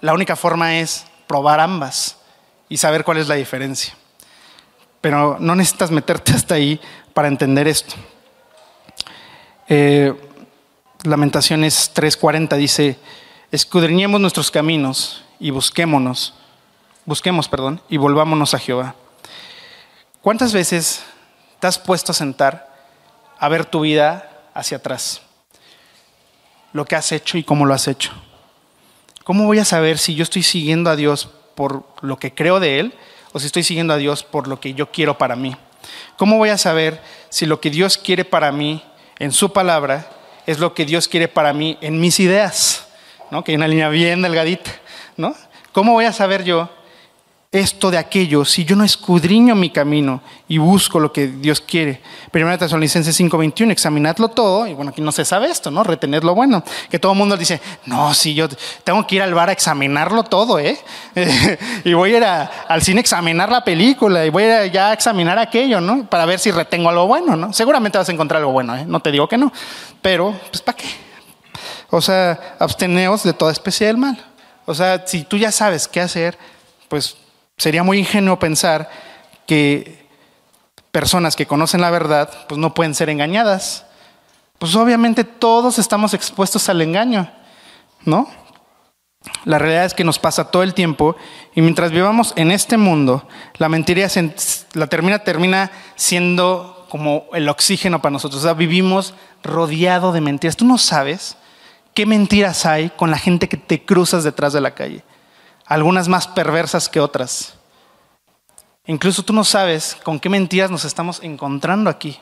[0.00, 2.16] la única forma es probar ambas
[2.68, 3.94] y saber cuál es la diferencia.
[5.00, 6.80] Pero no necesitas meterte hasta ahí
[7.14, 7.94] para entender esto.
[9.68, 10.12] Eh,
[11.04, 12.96] Lamentaciones 3:40 dice,
[13.50, 16.34] escudriñemos nuestros caminos y busquémonos,
[17.04, 18.94] busquemos, perdón, y volvámonos a Jehová.
[20.20, 21.02] ¿Cuántas veces
[21.58, 22.72] te has puesto a sentar
[23.38, 25.22] a ver tu vida hacia atrás?
[26.72, 28.12] Lo que has hecho y cómo lo has hecho.
[29.24, 32.78] ¿Cómo voy a saber si yo estoy siguiendo a Dios por lo que creo de
[32.78, 32.94] Él
[33.32, 35.56] o si estoy siguiendo a Dios por lo que yo quiero para mí?
[36.22, 38.80] ¿Cómo voy a saber si lo que Dios quiere para mí
[39.18, 40.06] en su palabra
[40.46, 42.86] es lo que Dios quiere para mí en mis ideas?
[43.32, 43.42] ¿no?
[43.42, 44.70] Que hay una línea bien delgadita.
[45.16, 45.34] ¿no?
[45.72, 46.70] ¿Cómo voy a saber yo
[47.52, 52.00] esto de aquello si yo no escudriño mi camino y busco lo que Dios quiere?
[52.30, 55.84] Primera Tesalonicenses 5:21, examinadlo todo, y bueno, aquí no se sabe esto, ¿no?
[55.84, 56.64] Retener lo bueno.
[56.90, 58.48] Que todo el mundo dice, no, si yo
[58.84, 60.78] tengo que ir al bar a examinarlo todo, ¿eh?
[61.84, 64.92] y voy a ir al cine a examinar la película, y voy a ya a
[64.94, 66.06] examinar aquello, ¿no?
[66.06, 67.52] Para ver si retengo algo bueno, ¿no?
[67.52, 68.86] Seguramente vas a encontrar algo bueno, ¿eh?
[68.86, 69.52] No te digo que no,
[70.00, 70.88] pero, pues, ¿para qué?
[71.90, 74.18] O sea, absteneos de toda especie del mal.
[74.64, 76.38] O sea, si tú ya sabes qué hacer,
[76.88, 77.16] pues
[77.56, 78.88] sería muy ingenuo pensar
[79.46, 80.06] que
[80.90, 83.86] personas que conocen la verdad, pues no pueden ser engañadas.
[84.58, 87.30] Pues obviamente todos estamos expuestos al engaño,
[88.04, 88.28] ¿no?
[89.44, 91.16] La realidad es que nos pasa todo el tiempo
[91.54, 94.08] y mientras vivamos en este mundo, la mentira
[94.74, 98.42] la termina, termina siendo como el oxígeno para nosotros.
[98.42, 100.56] O sea, vivimos rodeado de mentiras.
[100.56, 101.36] Tú no sabes
[101.94, 105.04] qué mentiras hay con la gente que te cruzas detrás de la calle.
[105.66, 107.54] Algunas más perversas que otras.
[108.86, 112.18] Incluso tú no sabes con qué mentiras nos estamos encontrando aquí.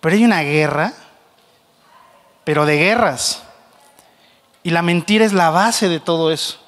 [0.00, 0.92] Pero hay una guerra,
[2.44, 3.42] pero de guerras.
[4.62, 6.58] Y la mentira es la base de todo eso.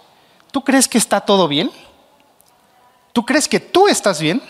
[0.53, 1.71] ¿Tú crees que está todo bien?
[3.13, 4.43] ¿Tú crees que tú estás bien?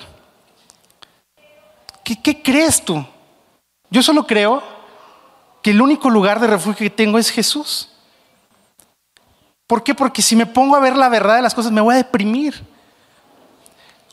[2.02, 3.04] ¿Qué, crees tú?
[3.90, 4.62] Yo solo creo
[5.62, 7.88] que el único lugar de refugio que tengo es Jesús.
[9.66, 9.94] ¿Por qué?
[9.94, 12.62] Porque si me pongo a ver la verdad de las cosas me voy a deprimir.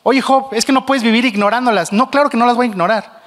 [0.02, 1.94] Oye, Job, es que no puedes vivir ignorándolas.
[1.94, 3.22] No, claro que no las voy a ignorar.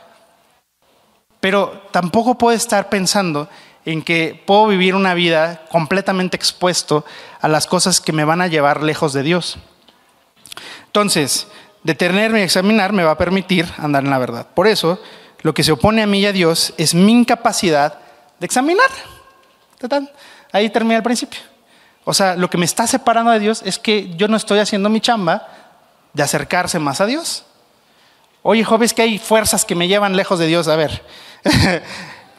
[1.40, 3.48] Pero tampoco puedo estar pensando
[3.84, 7.04] en que puedo vivir una vida completamente expuesto
[7.40, 9.58] a las cosas que me van a llevar lejos de Dios.
[10.86, 11.46] Entonces,
[11.84, 14.48] detenerme y examinar me va a permitir andar en la verdad.
[14.54, 15.00] Por eso,
[15.42, 18.00] lo que se opone a mí y a Dios es mi incapacidad
[18.40, 18.90] de examinar.
[20.52, 21.55] Ahí termina el principio.
[22.08, 24.88] O sea, lo que me está separando de Dios es que yo no estoy haciendo
[24.88, 25.48] mi chamba
[26.12, 27.44] de acercarse más a Dios.
[28.42, 30.68] Oye, joven, es que hay fuerzas que me llevan lejos de Dios.
[30.68, 31.04] A ver,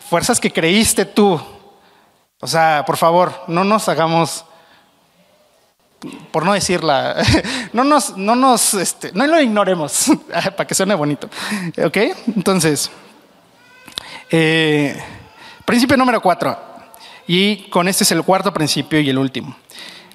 [0.09, 1.39] fuerzas que creíste tú.
[2.39, 4.45] O sea, por favor, no nos hagamos,
[6.31, 7.17] por no decirla,
[7.73, 10.05] no nos, no nos, este, no lo ignoremos,
[10.55, 11.29] para que suene bonito.
[11.83, 11.97] ¿Ok?
[12.27, 12.89] Entonces,
[14.31, 14.97] eh,
[15.67, 16.76] Principio número cuatro.
[17.27, 19.55] Y con este es el cuarto principio y el último.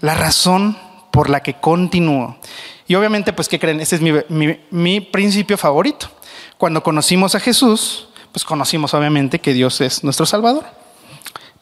[0.01, 0.77] La razón
[1.11, 2.38] por la que continúo.
[2.88, 3.81] Y obviamente, pues, ¿qué creen?
[3.81, 6.11] Este es mi, mi, principio favorito.
[6.59, 10.64] Cuando conocimos a Jesús, pues conocimos obviamente que Dios es nuestro Salvador.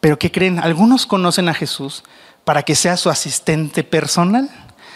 [0.01, 0.61] Pero ¿qué creen?
[0.61, 2.05] Algunos conocen a Jesús
[2.45, 4.49] para que sea su asistente personal.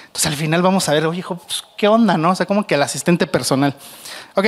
[0.06, 2.30] Entonces al final vamos a ver, oye, pues, ¿qué onda, no?
[2.30, 3.74] O sea, como que el asistente personal.
[4.36, 4.46] Ok,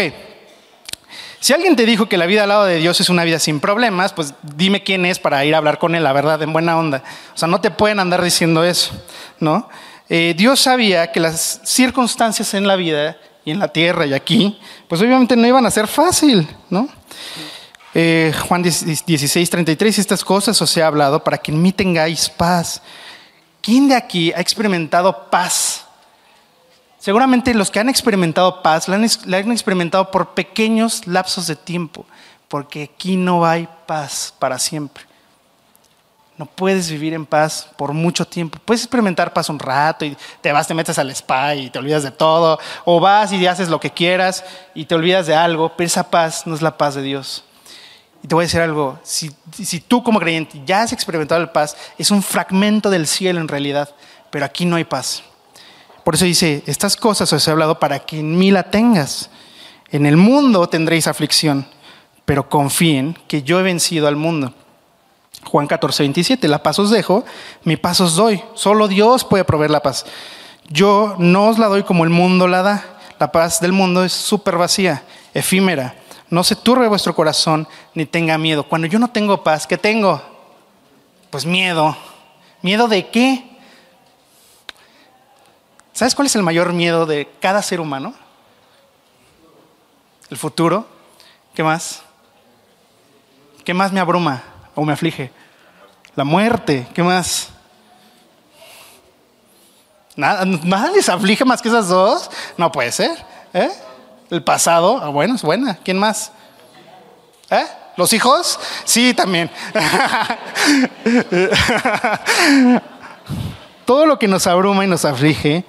[1.47, 3.61] si alguien te dijo que la vida al lado de Dios es una vida sin
[3.61, 6.77] problemas, pues dime quién es para ir a hablar con él, la verdad, en buena
[6.77, 7.05] onda.
[7.37, 9.01] O sea, no te pueden andar diciendo eso,
[9.39, 9.69] ¿no?
[10.09, 14.59] Eh, Dios sabía que las circunstancias en la vida y en la tierra y aquí,
[14.89, 16.89] pues obviamente no iban a ser fácil, ¿no?
[17.95, 22.83] Eh, Juan 16, 33, estas cosas os he hablado para que en mí tengáis paz.
[23.63, 25.86] ¿Quién de aquí ha experimentado paz
[27.07, 32.05] Seguramente los que han experimentado paz la han, experimentado por pequeños lapsos de tiempo,
[32.49, 35.05] porque aquí no hay paz para siempre.
[36.37, 38.59] No puedes vivir en paz por mucho tiempo.
[38.65, 42.03] Puedes experimentar paz un rato y te vas, te metes al spa y te olvidas
[42.03, 42.59] de todo.
[42.85, 46.45] O vas y haces lo que quieras y te olvidas de algo, pero esa paz
[46.45, 47.45] no es la paz de Dios.
[48.21, 51.53] Y te voy a decir algo, si, si tú como creyente ya has experimentado la
[51.53, 53.95] paz, es un fragmento del cielo en realidad,
[54.29, 55.23] pero aquí no hay paz.
[56.07, 59.29] Por eso dice, estas cosas os he hablado para que en mí la tengas.
[59.91, 61.67] En el mundo tendréis aflicción,
[62.25, 64.55] pero confíen que yo he vencido al mundo.
[65.43, 67.25] Juan 14, 27, la paz os dejo,
[67.65, 68.41] mi paz os doy.
[68.55, 70.07] Solo Dios puede proveer la paz.
[70.69, 72.85] Yo no os la doy como el mundo la da.
[73.19, 75.03] La paz del mundo es súper vacía,
[75.35, 75.97] efímera.
[76.31, 78.63] no se turbe vuestro corazón ni tenga miedo.
[78.63, 80.23] Cuando yo no tengo paz, ¿qué tengo?
[81.31, 81.97] Pues miedo.
[82.63, 83.56] ¿Miedo de qué?
[85.97, 88.13] ¿Sabes cuál es el mayor miedo de cada ser humano?
[90.29, 90.87] El futuro.
[91.55, 92.03] ¿Qué más?
[93.65, 94.43] ¿Qué más me abruma
[94.75, 95.33] o me aflige?
[96.15, 96.87] La muerte.
[96.93, 97.49] ¿Qué más?
[100.17, 102.31] Nada, nada les aflige más que esas dos.
[102.59, 103.17] No puede ser.
[103.55, 103.71] ¿Eh?
[104.29, 105.79] El pasado, ah, bueno, es buena.
[105.83, 106.31] ¿Quién más?
[107.49, 107.65] ¿Eh?
[107.97, 108.61] ¿Los hijos?
[108.85, 109.51] Sí, también.
[113.87, 115.65] Todo lo que nos abruma y nos aflige,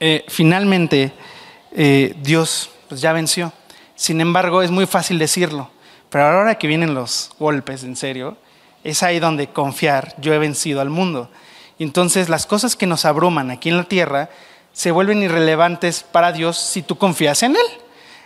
[0.00, 1.12] eh, finalmente
[1.72, 3.52] eh, Dios pues, ya venció.
[3.94, 5.70] Sin embargo, es muy fácil decirlo.
[6.10, 8.36] Pero ahora que vienen los golpes, en serio,
[8.84, 11.30] es ahí donde confiar, yo he vencido al mundo.
[11.78, 14.30] Entonces las cosas que nos abruman aquí en la tierra
[14.72, 17.66] se vuelven irrelevantes para Dios si tú confías en Él.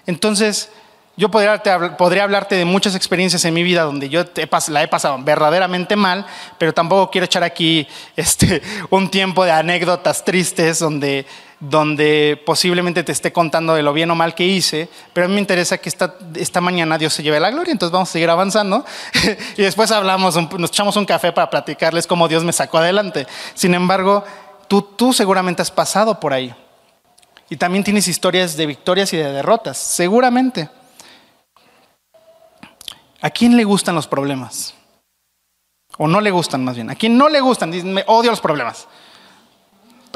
[0.06, 0.70] Entonces,
[1.16, 1.62] yo podría,
[1.96, 4.24] podría hablarte de muchas experiencias en mi vida donde yo
[4.68, 6.24] la he pasado verdaderamente mal,
[6.58, 11.26] pero tampoco quiero echar aquí este, un tiempo de anécdotas tristes donde,
[11.58, 15.34] donde posiblemente te esté contando de lo bien o mal que hice, pero a mí
[15.34, 18.30] me interesa que esta, esta mañana Dios se lleve la gloria, entonces vamos a seguir
[18.30, 18.84] avanzando
[19.56, 23.26] y después hablamos, nos echamos un café para platicarles cómo Dios me sacó adelante.
[23.54, 24.24] Sin embargo,
[24.70, 26.54] Tú, seguramente has pasado por ahí.
[27.48, 30.70] Y también tienes historias de victorias y de derrotas, seguramente.
[33.20, 34.74] ¿A quién le gustan los problemas?
[35.98, 36.88] O no le gustan más bien.
[36.90, 37.70] ¿A quién no le gustan?
[37.70, 38.88] Dicen, me odio los problemas.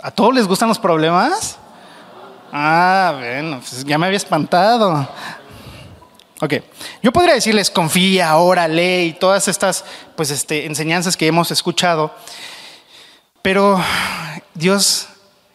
[0.02, 1.58] ¿A todos les gustan los problemas?
[2.52, 5.08] Ah, bueno, pues ya me había espantado.
[6.40, 6.54] Ok,
[7.02, 9.84] yo podría decirles confía, órale y todas estas
[10.16, 12.14] pues, este, enseñanzas que hemos escuchado,
[13.40, 13.82] pero
[14.52, 15.08] Dios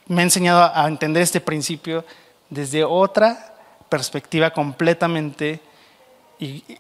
[0.08, 2.06] me ha enseñado a entender este principio
[2.50, 3.54] desde otra
[3.90, 5.62] perspectiva completamente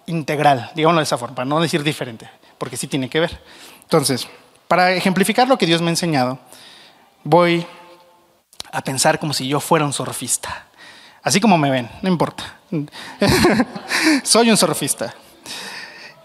[0.05, 3.39] integral, digámoslo de esa forma, no decir diferente, porque sí tiene que ver.
[3.83, 4.27] Entonces,
[4.67, 6.39] para ejemplificar lo que Dios me ha enseñado,
[7.23, 7.65] voy
[8.71, 10.67] a pensar como si yo fuera un surfista.
[11.21, 12.59] Así como me ven, no importa.
[14.23, 15.13] Soy un surfista.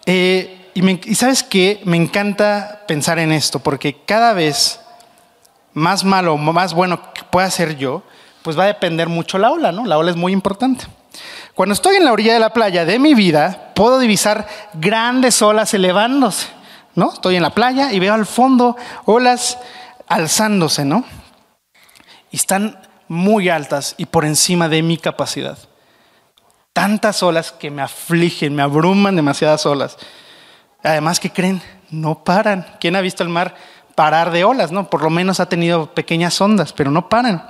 [0.06, 4.80] Eh, y, y sabes que me encanta pensar en esto, porque cada vez
[5.72, 8.02] más malo más bueno que pueda ser yo,
[8.42, 9.84] pues va a depender mucho la ola, ¿no?
[9.86, 10.86] La ola es muy importante.
[11.54, 15.72] Cuando estoy en la orilla de la playa de mi vida, puedo divisar grandes olas
[15.74, 16.48] elevándose,
[16.94, 17.12] ¿no?
[17.12, 19.58] Estoy en la playa y veo al fondo olas
[20.08, 21.04] alzándose, ¿no?
[22.30, 25.58] Y están muy altas y por encima de mi capacidad.
[26.72, 29.96] Tantas olas que me afligen, me abruman demasiadas olas.
[30.82, 31.62] Además, ¿qué creen?
[31.90, 32.66] No paran.
[32.80, 33.54] ¿Quién ha visto el mar
[33.94, 34.90] parar de olas, ¿no?
[34.90, 37.48] Por lo menos ha tenido pequeñas ondas, pero no paran.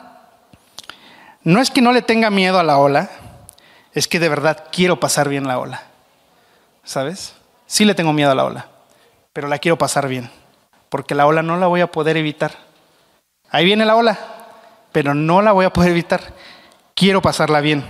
[1.43, 3.11] No es que no le tenga miedo a la ola,
[3.95, 5.83] es que de verdad quiero pasar bien la ola.
[6.85, 7.35] ¿Sabes?
[7.67, 8.69] Sí le tengo miedo a la ola,
[9.33, 10.31] pero la quiero pasar bien,
[10.91, 12.53] porque la ola no la voy a poder evitar.
[13.51, 14.19] Ahí viene la ola,
[14.93, 16.35] pero no la voy a poder evitar.
[16.95, 17.85] Quiero pasarla bien.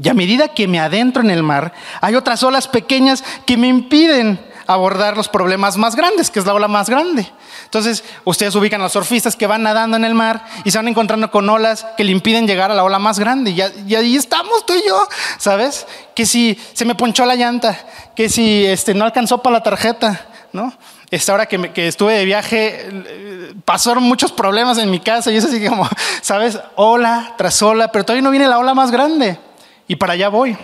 [0.00, 3.66] Y a medida que me adentro en el mar, hay otras olas pequeñas que me
[3.66, 7.26] impiden abordar los problemas más grandes, que es la ola más grande.
[7.64, 10.86] Entonces, ustedes ubican a los surfistas que van nadando en el mar y se van
[10.88, 13.50] encontrando con olas que le impiden llegar a la ola más grande.
[13.50, 15.86] Y, ahí estamos tú y yo, ¿sabes?
[16.14, 17.78] Que si se me ponchó la llanta,
[18.14, 20.70] que si este, no alcanzó para la tarjeta, ¿no?
[21.10, 25.46] Esta hora que, que, estuve de viaje, pasaron muchos problemas en mi casa y es
[25.46, 25.88] así como,
[26.20, 26.58] ¿sabes?
[26.76, 29.38] Ola tras ola, pero todavía no viene la ola más grande.
[29.86, 30.58] Y para allá voy.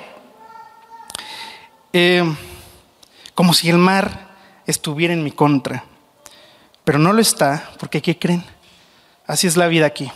[1.94, 2.22] Eh,
[3.34, 4.28] como si el mar
[4.66, 5.84] estuviera en mi contra.
[6.84, 8.44] Pero no lo está, porque ¿qué creen?
[9.26, 10.10] Así es la vida aquí.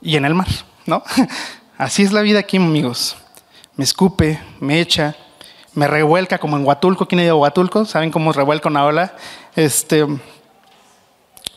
[0.00, 0.48] Y en el mar,
[0.86, 1.02] ¿no?
[1.78, 3.16] Así es la vida aquí, amigos.
[3.74, 5.14] Me escupe, me echa,
[5.74, 7.06] me revuelca como en Huatulco.
[7.06, 7.84] ¿Quién ha ido a Huatulco?
[7.84, 9.14] ¿Saben cómo revuelca una ola?
[9.54, 10.06] Este,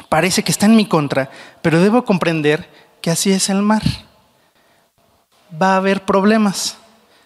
[0.10, 1.30] parece que está en mi contra,
[1.62, 2.70] pero debo comprender
[3.02, 3.84] que así es el mar.
[5.62, 6.78] Va a haber problemas,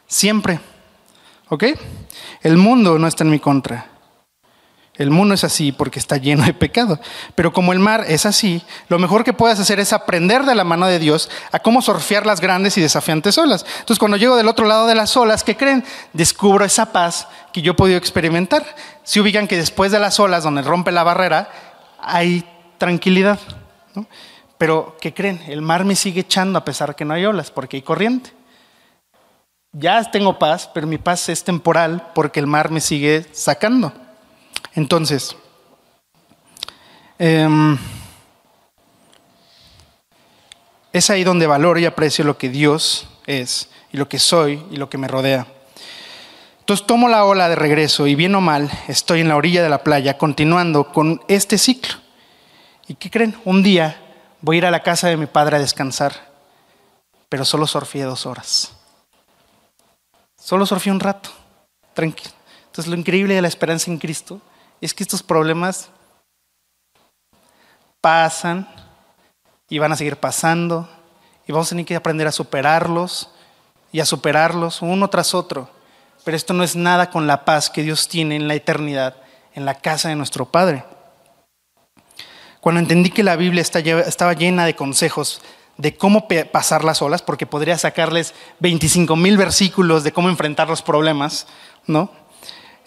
[0.07, 0.59] siempre.
[1.53, 1.65] ¿Ok?
[2.41, 3.85] El mundo no está en mi contra.
[4.95, 6.99] El mundo es así porque está lleno de pecado.
[7.35, 10.63] Pero como el mar es así, lo mejor que puedes hacer es aprender de la
[10.63, 13.67] mano de Dios a cómo surfear las grandes y desafiantes olas.
[13.81, 15.83] Entonces, cuando llego del otro lado de las olas, ¿qué creen?
[16.11, 18.65] Descubro esa paz que yo he podido experimentar.
[19.03, 21.51] Si ubican que después de las olas, donde rompe la barrera,
[21.99, 22.43] hay
[22.79, 23.37] tranquilidad.
[24.57, 25.39] Pero, ¿qué creen?
[25.45, 28.31] El mar me sigue echando a pesar que no hay olas, porque hay corriente.
[29.73, 33.91] Ya tengo paz, pero mi paz es temporal porque el mar me sigue sacando.
[34.75, 35.35] Entonces,
[37.17, 37.75] em,
[40.91, 44.77] es ahí donde valoro y aprecio lo que Dios es y lo que soy y
[44.77, 45.47] lo que me rodea.
[46.59, 49.69] Entonces tomo la ola de regreso y bien o mal estoy en la orilla de
[49.69, 51.95] la playa continuando con este ciclo.
[52.87, 53.35] ¿Y qué creen?
[53.43, 53.99] Un día
[54.39, 56.13] voy a ir a la casa de mi padre a descansar,
[57.27, 58.72] pero solo surfé dos horas.
[60.43, 61.29] Solo surfé un rato,
[61.93, 62.33] tranquilo.
[62.65, 64.41] Entonces lo increíble de la esperanza en Cristo
[64.81, 65.89] es que estos problemas
[68.01, 68.67] pasan
[69.69, 70.89] y van a seguir pasando
[71.47, 73.29] y vamos a tener que aprender a superarlos
[73.91, 75.69] y a superarlos uno tras otro
[76.23, 79.15] pero esto no es nada con la paz que Dios tiene en la eternidad,
[79.53, 80.85] en la casa de nuestro Padre.
[82.61, 85.41] Cuando entendí que la Biblia estaba llena de consejos
[85.77, 90.81] de cómo pasar las olas, porque podría sacarles 25 mil versículos de cómo enfrentar los
[90.81, 91.47] problemas,
[91.87, 92.11] ¿no?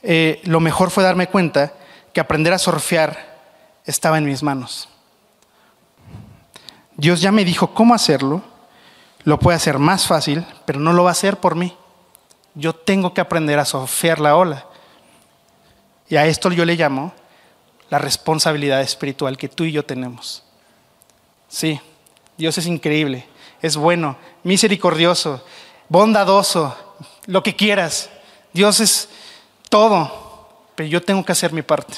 [0.03, 1.73] Eh, lo mejor fue darme cuenta
[2.13, 3.37] que aprender a surfear
[3.85, 4.89] estaba en mis manos.
[6.97, 8.43] Dios ya me dijo cómo hacerlo,
[9.25, 11.77] lo puede hacer más fácil, pero no lo va a hacer por mí
[12.57, 14.67] yo tengo que aprender a surfear la ola.
[16.09, 17.13] Y a esto yo le llamo
[17.91, 20.43] la responsabilidad espiritual que tú y yo tenemos.
[21.49, 21.81] Sí,
[22.37, 23.27] Dios es increíble,
[23.63, 25.45] es bueno, misericordioso,
[25.89, 26.77] bondadoso,
[27.27, 28.11] lo que quieras.
[28.53, 29.09] Dios es
[29.69, 31.97] todo, pero yo tengo que hacer mi parte.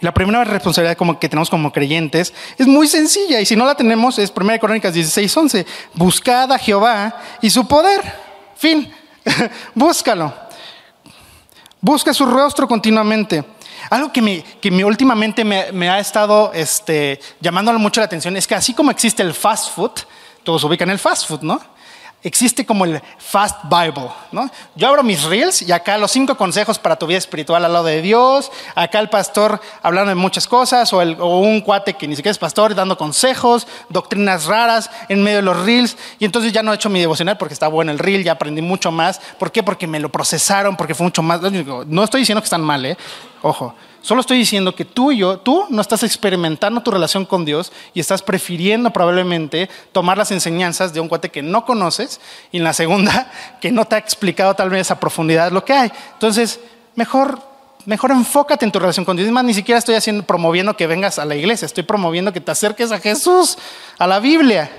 [0.00, 3.74] La primera responsabilidad como que tenemos como creyentes es muy sencilla y si no la
[3.74, 5.64] tenemos es 1 Crónicas 16:11.
[5.94, 8.02] Buscad a Jehová y su poder.
[8.56, 8.92] Fin.
[9.74, 10.34] Búscalo.
[11.80, 13.42] Busca su rostro continuamente.
[13.90, 18.46] Algo que, que me, últimamente me, me, ha estado este, llamando mucho la atención es
[18.46, 19.92] que así como existe el fast food,
[20.42, 21.60] todos ubican el fast food, ¿no?
[22.22, 24.50] Existe como el Fast Bible, ¿no?
[24.74, 27.84] Yo abro mis reels y acá los cinco consejos para tu vida espiritual al lado
[27.84, 30.98] de Dios, acá el pastor hablando de muchas cosas, o,
[31.38, 35.64] un cuate que ni siquiera es pastor dando consejos, doctrinas raras en medio de los
[35.64, 38.32] reels, y entonces ya no he hecho mi devocional porque está bueno el reel, ya
[38.32, 39.20] aprendí mucho más.
[39.38, 39.62] ¿Por qué?
[39.62, 41.40] Porque me lo procesaron, porque fue mucho más.
[41.40, 42.96] No estoy diciendo que están mal, ¿eh?
[43.42, 43.74] Ojo,
[44.06, 47.72] Solo estoy diciendo que tú y yo, tú no estás experimentando tu relación con Dios
[47.92, 52.20] y estás prefiriendo probablemente tomar las enseñanzas de un cuate que no conoces
[52.52, 55.72] y en la segunda que no te ha explicado tal vez a profundidad lo que
[55.72, 55.92] hay.
[56.12, 56.60] Entonces,
[56.94, 57.40] mejor,
[57.84, 59.26] mejor enfócate en tu relación con Dios.
[59.26, 62.40] Es más, ni siquiera estoy haciendo, promoviendo que vengas a la iglesia, estoy promoviendo que
[62.40, 63.58] te acerques a Jesús,
[63.98, 64.70] a la Biblia.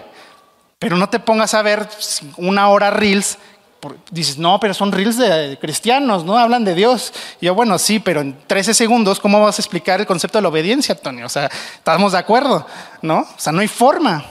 [0.80, 1.90] Pero no te pongas a ver
[2.38, 3.38] una hora reels
[4.12, 6.38] dices, no, pero son reels de cristianos, ¿no?
[6.38, 7.14] Hablan de Dios.
[7.40, 10.42] Y yo, bueno, sí, pero en 13 segundos, ¿cómo vas a explicar el concepto de
[10.42, 11.24] la obediencia, Tony?
[11.24, 12.66] O sea, estamos de acuerdo,
[13.02, 13.20] ¿no?
[13.20, 14.26] O sea, no hay forma.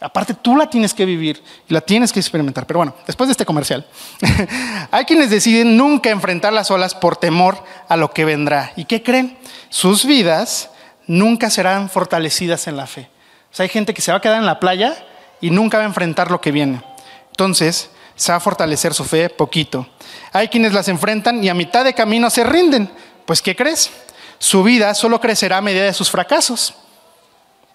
[0.00, 2.66] Aparte, tú la tienes que vivir y la tienes que experimentar.
[2.66, 3.86] Pero bueno, después de este comercial,
[4.90, 8.72] hay quienes deciden nunca enfrentar las olas por temor a lo que vendrá.
[8.74, 9.38] ¿Y qué creen?
[9.68, 10.70] Sus vidas
[11.06, 13.08] nunca serán fortalecidas en la fe.
[13.52, 14.96] O sea, hay gente que se va a quedar en la playa
[15.40, 16.82] y nunca va a enfrentar lo que viene.
[17.30, 19.86] Entonces, se va a fortalecer su fe poquito.
[20.32, 22.90] Hay quienes las enfrentan y a mitad de camino se rinden.
[23.26, 23.90] Pues, ¿qué crees?
[24.38, 26.74] Su vida solo crecerá a medida de sus fracasos.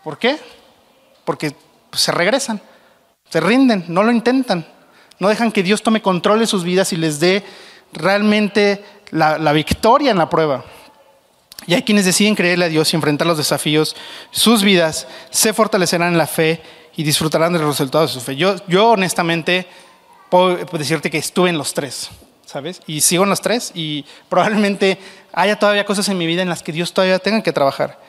[0.04, 0.38] ¿Por qué?
[1.26, 1.56] Porque
[1.94, 2.62] se regresan,
[3.30, 4.68] se rinden, no lo intentan,
[5.20, 7.44] no dejan que Dios tome control de sus vidas y les dé
[7.94, 10.64] realmente la, la victoria en la prueba.
[11.66, 13.96] Y hay quienes deciden creerle a Dios y enfrentar los desafíos,
[14.32, 16.62] sus vidas se fortalecerán en la fe
[16.96, 18.36] y disfrutarán de los resultados de su fe.
[18.36, 19.68] Yo, yo honestamente
[20.30, 22.10] puedo decirte que estuve en los tres,
[22.46, 22.82] ¿sabes?
[22.88, 24.98] Y sigo en los tres y probablemente
[25.34, 28.00] haya todavía cosas en mi vida en las que Dios todavía tenga que trabajar.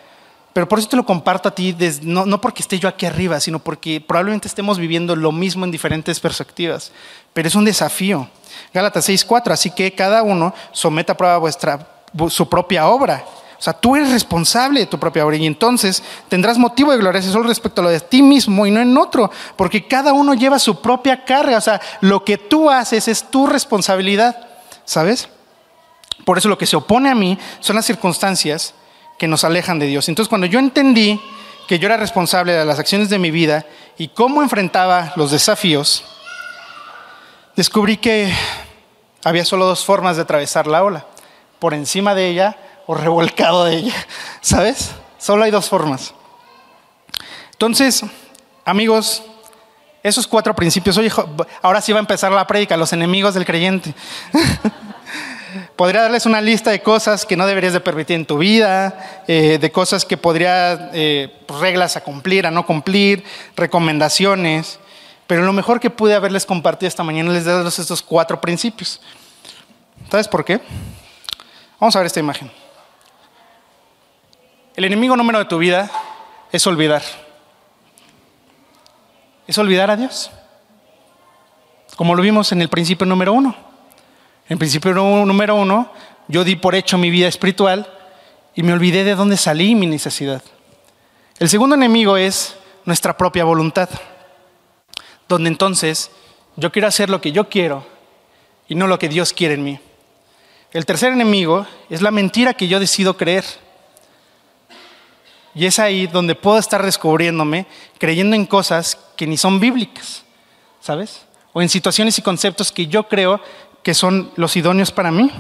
[0.53, 3.39] Pero por eso te lo comparto a ti, no, no, porque esté yo aquí arriba,
[3.39, 6.91] sino porque probablemente estemos viviendo lo mismo en diferentes perspectivas.
[7.33, 8.29] Pero es un desafío.
[8.75, 11.87] Gálatas 6.4, así que cada uno someta a prueba vuestra,
[12.29, 13.25] su propia obra
[13.59, 17.21] o sea, tú eres responsable de tu propia obra y entonces tendrás motivo de gloria
[17.21, 20.61] solo respecto a lo de ti mismo y no en otro, porque cada uno lleva
[20.61, 21.59] su propia carga.
[21.59, 24.49] O sea, lo que tú haces es tu responsabilidad,
[24.85, 25.29] ¿sabes?
[26.25, 28.75] Por eso lo que se opone a mí son las circunstancias
[29.19, 30.09] que nos alejan de Dios.
[30.09, 31.21] Entonces, cuando yo entendí
[31.67, 36.05] que yo era responsable de las acciones de mi vida y cómo enfrentaba los desafíos,
[37.57, 38.33] descubrí que
[39.25, 41.07] había solo dos formas de atravesar la ola.
[41.59, 42.57] Por encima de ella
[42.91, 44.07] o revolcado de ella,
[44.41, 44.93] ¿sabes?
[45.19, 46.15] Solo hay dos formas.
[47.53, 48.03] Entonces,
[48.65, 49.23] amigos,
[50.03, 51.13] esos cuatro principios, oye,
[51.61, 53.95] ahora sí va a empezar la prédica, los enemigos del creyente.
[55.77, 59.59] podría darles una lista de cosas que no deberías de permitir en tu vida, eh,
[59.61, 63.23] de cosas que podría, eh, reglas a cumplir, a no cumplir,
[63.55, 64.79] recomendaciones,
[65.27, 68.99] pero lo mejor que pude haberles compartido esta mañana les darles estos cuatro principios.
[70.11, 70.59] ¿Sabes por qué?
[71.79, 72.51] Vamos a ver esta imagen.
[74.79, 75.91] El enemigo número de tu vida
[76.53, 77.03] es olvidar.
[79.49, 80.31] Es olvidar a Dios.
[81.97, 83.57] como lo vimos en el principio número uno.
[84.49, 85.91] En el principio número uno,
[86.29, 87.93] yo di por hecho mi vida espiritual
[88.55, 90.45] y me olvidé de dónde salí mi necesidad.
[91.41, 93.89] El segundo enemigo es nuestra propia voluntad,
[95.29, 96.13] donde entonces
[96.55, 97.85] yo quiero hacer lo que yo quiero
[98.69, 99.81] y no lo que Dios quiere en mí.
[100.71, 103.45] El tercer enemigo es la mentira que yo decido creer.
[105.59, 107.67] Y es ahí donde puedo estar descubriéndome
[107.99, 110.23] creyendo en cosas que ni son bíblicas,
[110.79, 111.27] ¿sabes?
[111.53, 113.41] O en situaciones y conceptos que yo creo
[113.83, 115.33] que son los idóneos para mí.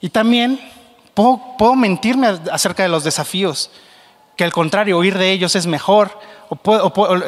[0.00, 0.58] Y también
[1.14, 3.70] puedo, mentirme acerca de los desafíos,
[4.36, 6.18] que al contrario, huir de ellos es mejor.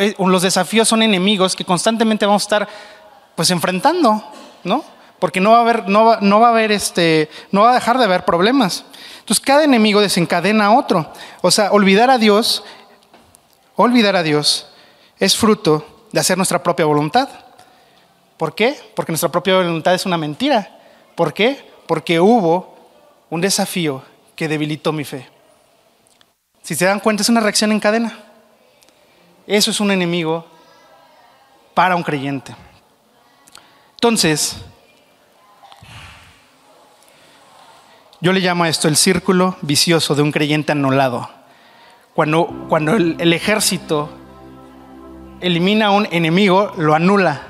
[0.00, 2.68] Eh, los desafíos son enemigos que constantemente vamos a estar
[3.36, 4.24] pues enfrentando,
[4.64, 4.84] ¿no?
[5.20, 7.74] Porque no va a haber, no va, no va a haber este, no va a
[7.74, 8.84] dejar de haber problemas.
[9.23, 11.12] Entonces cada enemigo desencadena a otro.
[11.43, 12.64] O sea, olvidar a Dios,
[13.77, 14.66] olvidar a Dios
[15.20, 17.29] es fruto de hacer nuestra propia voluntad.
[18.37, 18.77] ¿Por qué?
[18.97, 20.77] Porque nuestra propia voluntad es una mentira.
[21.14, 21.70] ¿Por qué?
[21.87, 22.77] Porque hubo
[23.31, 24.03] un desafío
[24.35, 25.29] que debilitó mi fe.
[26.62, 28.18] Si se dan cuenta, es una reacción en cadena.
[29.47, 30.45] Eso es un enemigo
[31.75, 32.57] para un creyente.
[33.95, 34.57] Entonces,
[38.23, 41.29] yo le llamo a esto el círculo vicioso de un creyente anulado.
[42.14, 44.11] Cuando, cuando el, ejército
[45.41, 47.43] elimina a un enemigo, lo anula.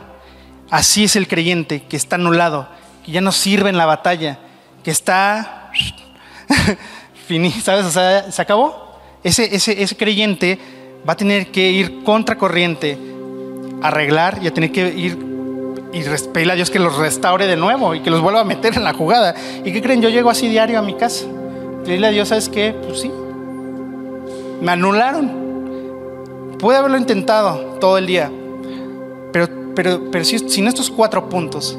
[0.71, 2.69] Así es el creyente que está anulado,
[3.05, 4.39] que ya no sirve en la batalla,
[4.83, 5.71] que está...
[7.63, 7.93] ¿Sabes?
[8.35, 8.99] Se acabó.
[9.23, 10.59] Ese, ese, ese creyente
[11.07, 12.99] va a tener que ir contracorriente,
[13.83, 15.32] arreglar y a tener que ir
[15.93, 18.75] y pedirle a Dios que los restaure de nuevo y que los vuelva a meter
[18.77, 19.35] en la jugada.
[19.65, 20.01] ¿Y qué creen?
[20.01, 21.27] Yo llego así diario a mi casa.
[21.85, 22.75] Pedirle a Dios, ¿sabes qué?
[22.87, 23.11] Pues sí.
[24.61, 26.57] Me anularon.
[26.59, 28.31] Pude haberlo intentado todo el día.
[29.33, 31.79] Pero, pero, pero si, sin estos cuatro puntos,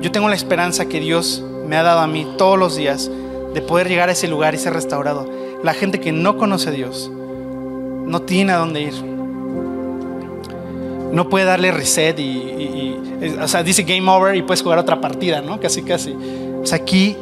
[0.00, 3.10] yo tengo la esperanza que Dios me ha dado a mí todos los días
[3.52, 5.28] de poder llegar a ese lugar y ser restaurado.
[5.62, 9.13] La gente que no conoce a Dios no tiene a dónde ir.
[11.14, 12.96] No puede darle reset y,
[13.40, 15.60] o sea, dice game over y puedes jugar otra partida, ¿no?
[15.60, 16.12] Casi, casi.
[16.60, 17.16] O sea, aquí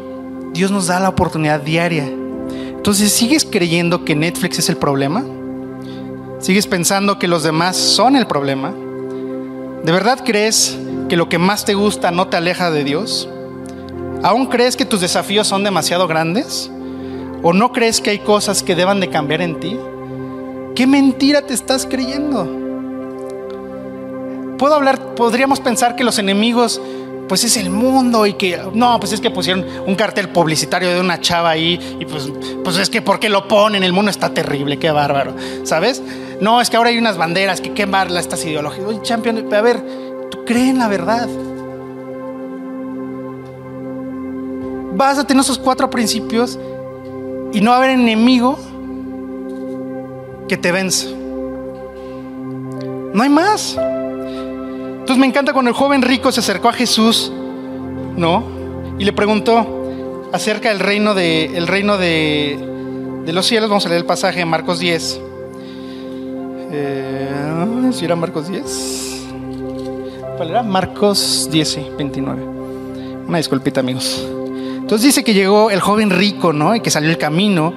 [0.55, 2.05] Dios nos da la oportunidad diaria.
[2.05, 5.25] Entonces, ¿sigues creyendo que Netflix es el problema?
[6.41, 8.73] ¿Sigues pensando que los demás son el problema?
[9.85, 10.79] ¿De verdad crees
[11.09, 13.29] que lo que más te gusta no te aleja de Dios?
[14.23, 16.71] ¿Aún crees que tus desafíos son demasiado grandes?
[17.43, 19.77] ¿O no crees que hay cosas que deban de cambiar en ti?
[20.75, 22.62] ¿Qué mentira te estás creyendo?
[24.63, 26.81] Puedo hablar, podríamos pensar que los enemigos
[27.29, 31.01] pues es el mundo y que no, pues es que pusieron un cartel publicitario de
[31.01, 32.31] una chava ahí y pues
[32.63, 35.35] pues es que por qué lo ponen, el mundo está terrible, qué bárbaro,
[35.65, 36.01] ¿sabes?
[36.41, 38.87] No, es que ahora hay unas banderas que qué barla estas ideologías.
[38.87, 39.85] Oye, champion, a ver,
[40.31, 41.29] tú crees en la verdad.
[44.95, 46.57] Vas a tener esos cuatro principios
[47.53, 48.61] y no va haber enemigo
[50.47, 51.13] que te vence.
[53.13, 53.77] No hay más.
[55.13, 57.31] Entonces me encanta cuando el joven rico se acercó a Jesús,
[58.17, 58.45] ¿no?
[58.99, 62.59] Y le preguntó acerca del reino de, el reino de,
[63.23, 63.69] de los cielos.
[63.69, 65.21] Vamos a leer el pasaje de Marcos 10.
[66.71, 67.31] Eh,
[67.93, 69.25] ¿Si era Marcos 10?
[70.39, 70.63] ¿Cuál era?
[70.63, 72.43] Marcos 10, 29.
[73.29, 74.27] Una disculpita, amigos.
[74.77, 76.75] Entonces dice que llegó el joven rico, ¿no?
[76.75, 77.75] Y que salió el camino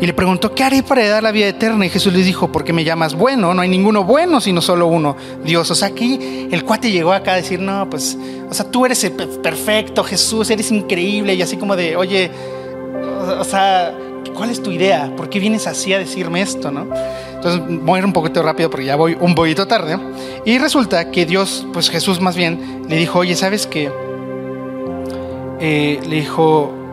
[0.00, 1.86] y le preguntó, ¿qué haré para heredar la vida eterna?
[1.86, 3.54] Y Jesús le dijo, ¿por qué me llamas bueno?
[3.54, 5.70] No hay ninguno bueno, sino solo uno, Dios.
[5.70, 8.18] O sea, aquí el cuate llegó acá a decir, no, pues,
[8.48, 11.34] o sea, tú eres el perfecto, Jesús, eres increíble.
[11.34, 12.30] Y así como de, oye,
[13.38, 13.94] o sea,
[14.34, 15.12] ¿cuál es tu idea?
[15.16, 16.86] ¿Por qué vienes así a decirme esto, no?
[17.34, 19.98] Entonces voy a ir un poquito rápido porque ya voy un poquito tarde.
[20.44, 23.90] Y resulta que Dios, pues Jesús más bien, le dijo, oye, ¿sabes qué?
[25.60, 26.83] Eh, le dijo,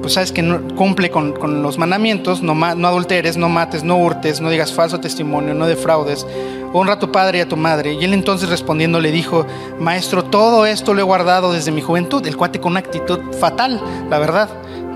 [0.00, 4.40] pues sabes que no, cumple con, los mandamientos, no, no adulteres, no mates, no hurtes,
[4.40, 6.26] no digas falso testimonio, no defraudes,
[6.72, 7.94] honra a tu padre y a tu madre.
[7.94, 9.46] Y él entonces respondiendo le dijo,
[9.78, 13.80] maestro, todo esto lo he guardado desde mi juventud, el cuate con una actitud fatal,
[14.08, 14.48] la verdad,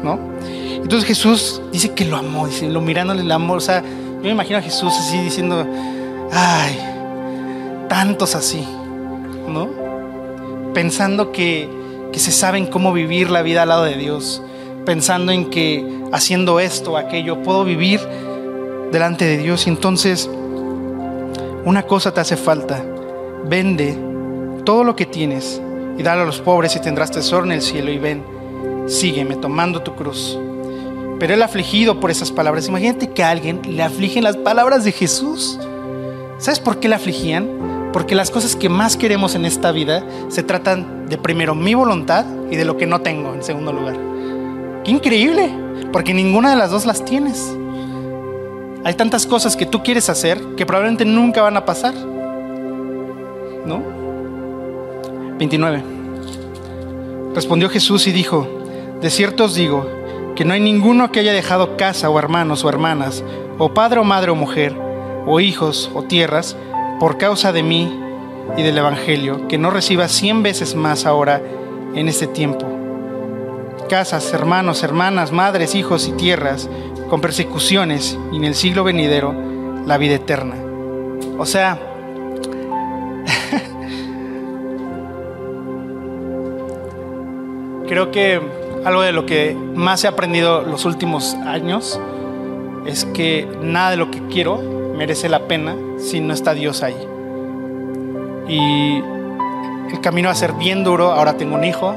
[0.02, 0.18] ¿no?
[0.82, 4.30] Entonces Jesús dice que lo amó, dice, lo mirándole el amor, o sea, yo me
[4.30, 5.66] imagino a Jesús así diciendo,
[6.32, 6.78] ay,
[7.88, 8.66] tantos así,
[9.48, 9.68] ¿no?
[10.72, 11.68] Pensando que,
[12.12, 14.42] que se saben cómo vivir la vida al lado de Dios
[14.84, 18.00] pensando en que haciendo esto aquello puedo vivir
[18.92, 19.66] delante de Dios.
[19.66, 20.28] Y entonces,
[21.64, 22.84] una cosa te hace falta.
[23.46, 23.98] Vende
[24.64, 25.60] todo lo que tienes
[25.98, 27.90] y dale a los pobres y tendrás tesoro en el cielo.
[27.90, 28.24] Y ven,
[28.86, 30.38] sígueme tomando tu cruz.
[31.18, 32.68] Pero él afligido por esas palabras.
[32.68, 35.58] Imagínate que a alguien le afligen las palabras de Jesús.
[36.38, 37.90] ¿Sabes por qué la afligían?
[37.92, 42.26] Porque las cosas que más queremos en esta vida se tratan de primero mi voluntad
[42.50, 44.13] y de lo que no tengo en segundo lugar.
[44.84, 45.50] Qué increíble,
[45.92, 47.56] porque ninguna de las dos las tienes.
[48.84, 51.94] Hay tantas cosas que tú quieres hacer que probablemente nunca van a pasar.
[53.64, 53.82] ¿No?
[55.38, 55.82] 29.
[57.34, 58.46] Respondió Jesús y dijo,
[59.00, 59.88] de cierto os digo,
[60.36, 63.24] que no hay ninguno que haya dejado casa o hermanos o hermanas,
[63.58, 64.76] o padre o madre o mujer,
[65.26, 66.56] o hijos o tierras,
[67.00, 67.90] por causa de mí
[68.56, 71.40] y del Evangelio, que no reciba cien veces más ahora
[71.94, 72.73] en este tiempo.
[73.88, 76.70] Casas, hermanos, hermanas, madres, hijos y tierras,
[77.10, 79.34] con persecuciones y en el siglo venidero
[79.86, 80.54] la vida eterna.
[81.38, 81.78] O sea,
[87.86, 88.40] creo que
[88.84, 92.00] algo de lo que más he aprendido los últimos años
[92.86, 94.58] es que nada de lo que quiero
[94.96, 96.96] merece la pena si no está Dios ahí.
[98.48, 99.02] Y
[99.92, 101.94] el camino va a ser bien duro, ahora tengo un hijo,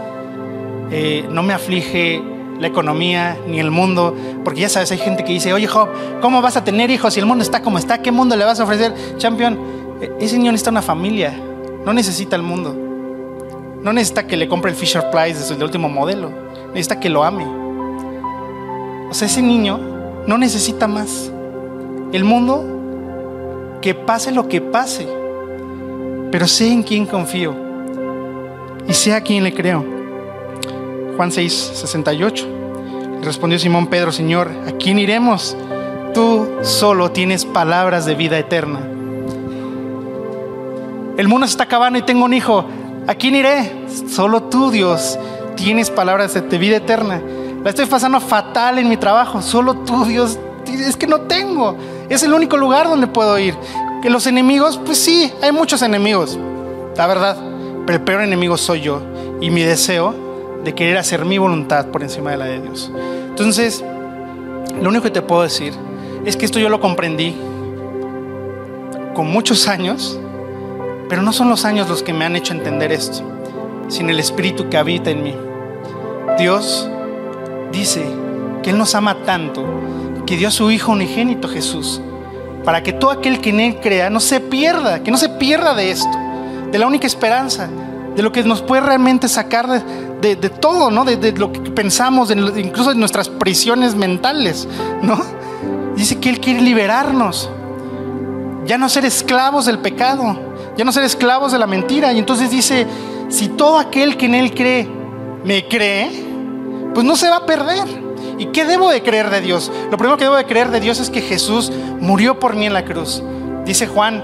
[0.91, 2.21] eh, no me aflige
[2.59, 5.89] la economía ni el mundo, porque ya sabes, hay gente que dice, oye Job,
[6.21, 8.01] ¿cómo vas a tener hijos si el mundo está como está?
[8.01, 8.93] ¿Qué mundo le vas a ofrecer?
[9.17, 9.57] Champion,
[10.01, 11.33] e-, ese niño necesita una familia,
[11.85, 12.83] no necesita el mundo.
[13.81, 16.31] No necesita que le compre el Fisher Price desde el último modelo,
[16.69, 17.45] necesita que lo ame.
[19.09, 19.79] O sea, ese niño
[20.25, 21.31] no necesita más.
[22.11, 25.07] El mundo, que pase lo que pase,
[26.31, 27.55] pero sé en quién confío
[28.88, 29.96] y sé a quién le creo.
[31.18, 32.47] Juan 6, 68.
[33.24, 35.57] respondió Simón Pedro, Señor, ¿a quién iremos?
[36.13, 38.82] Tú solo tienes palabras de vida eterna.
[41.18, 42.65] El mundo se está acabando y tengo un hijo.
[43.07, 43.88] ¿A quién iré?
[44.07, 45.18] Solo tú, Dios,
[45.55, 47.20] tienes palabras de vida eterna.
[47.63, 49.41] La estoy pasando fatal en mi trabajo.
[49.41, 50.38] Solo tú, Dios,
[50.68, 51.76] es que no tengo.
[52.09, 53.55] Es el único lugar donde puedo ir.
[54.03, 56.38] Que los enemigos, pues sí, hay muchos enemigos,
[56.95, 57.38] la verdad.
[57.88, 59.01] Pero el peor enemigo soy yo
[59.41, 60.26] y mi deseo
[60.64, 62.91] de querer hacer mi voluntad por encima de la de Dios.
[63.30, 63.84] Entonces,
[64.82, 65.74] lo único que te puedo decir
[66.26, 67.36] es que esto yo lo comprendí
[69.14, 70.20] con muchos años,
[71.10, 73.24] pero no son los años los que me han hecho entender esto,
[73.88, 75.36] sino el Espíritu que habita en mí.
[76.38, 76.89] Dios
[77.72, 78.05] dice
[78.62, 79.66] que Él nos ama tanto
[80.26, 82.01] que dio a su Hijo unigénito Jesús,
[82.64, 85.74] para que todo aquel que en Él crea no se pierda, que no se pierda
[85.74, 86.18] de esto,
[86.72, 87.70] de la única esperanza,
[88.16, 89.82] de lo que nos puede realmente sacar de,
[90.59, 91.05] todo, ¿no?
[91.05, 94.68] De, lo que pensamos, incluso de nuestras prisiones mentales,
[95.01, 95.20] ¿no?
[95.95, 97.49] Dice que Él quiere liberarnos,
[98.65, 100.38] ya no ser esclavos del pecado,
[100.76, 102.13] ya no ser esclavos de la mentira.
[102.13, 102.86] Y entonces dice,
[103.30, 104.88] si todo aquel que en Él cree,
[105.43, 106.26] me cree,
[106.93, 108.07] pues no se va a perder.
[108.38, 109.72] ¿Y qué debo de creer de Dios?
[109.89, 112.74] Lo primero que debo de creer de Dios es que Jesús murió por mí en
[112.74, 113.24] la cruz.
[113.65, 114.24] Dice Juan,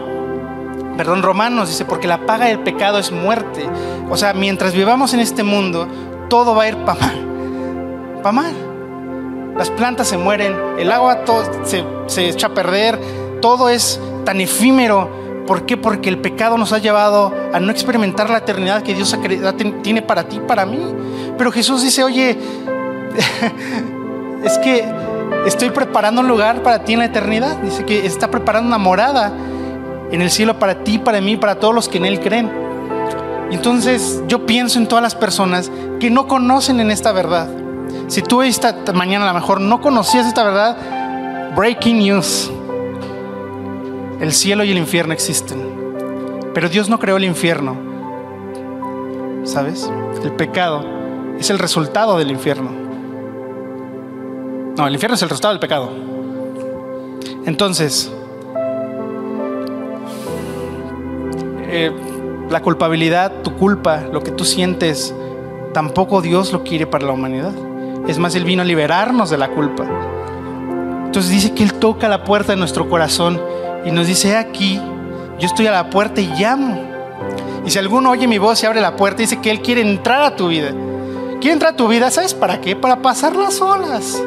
[0.98, 3.68] perdón, Romanos, dice, porque la paga del pecado es muerte.
[4.10, 5.88] O sea, mientras vivamos en este mundo,
[6.30, 8.20] todo va a ir para mal.
[8.22, 8.54] Para mal.
[9.58, 13.00] Las plantas se mueren, el agua todo se, se echa a perder,
[13.42, 15.24] todo es tan efímero.
[15.46, 15.78] ¿Por qué?
[15.78, 19.16] Porque el pecado nos ha llevado a no experimentar la eternidad que Dios
[19.82, 20.80] tiene para ti, para mí.
[21.38, 22.38] Pero Jesús dice, oye,
[24.44, 24.86] es que
[25.46, 27.58] estoy preparando un lugar para ti en la eternidad.
[27.58, 29.34] Dice que está preparando una morada
[30.14, 32.52] en el cielo para ti, para mí, para todos los que en Él creen.
[33.50, 37.50] Entonces yo pienso en todas las personas que no conocen en esta verdad.
[38.08, 42.52] Si tú esta mañana a lo mejor no conocías esta verdad, breaking news.
[44.20, 45.60] El cielo y el infierno existen.
[46.54, 47.76] Pero Dios no creó el infierno.
[49.44, 49.92] ¿Sabes?
[50.24, 50.86] El pecado
[51.40, 52.70] es el resultado del infierno.
[54.78, 55.92] No, el infierno es el resultado del pecado.
[57.46, 58.12] Entonces,
[61.76, 61.92] eh,
[62.50, 65.14] la culpabilidad, tu culpa, lo que tú sientes,
[65.74, 67.52] tampoco Dios lo quiere para la humanidad.
[68.08, 69.86] Es más, Él vino a liberarnos de la culpa.
[71.06, 73.42] Entonces dice que Él toca la puerta de nuestro corazón
[73.86, 74.80] y nos dice, aquí,
[75.40, 76.80] yo estoy a la puerta y llamo.
[77.66, 80.22] Y si alguno oye mi voz y abre la puerta, dice que Él quiere entrar
[80.22, 80.72] a tu vida.
[81.40, 82.76] Quiere entrar a tu vida, ¿sabes para qué?
[82.76, 84.22] Para pasar las olas.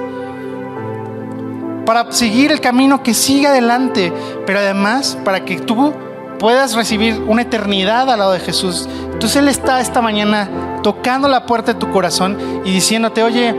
[1.85, 4.13] Para seguir el camino que sigue adelante.
[4.47, 5.93] Pero además, para que tú
[6.39, 8.89] puedas recibir una eternidad al lado de Jesús.
[9.13, 13.55] Entonces Él está esta mañana tocando la puerta de tu corazón y diciéndote, oye,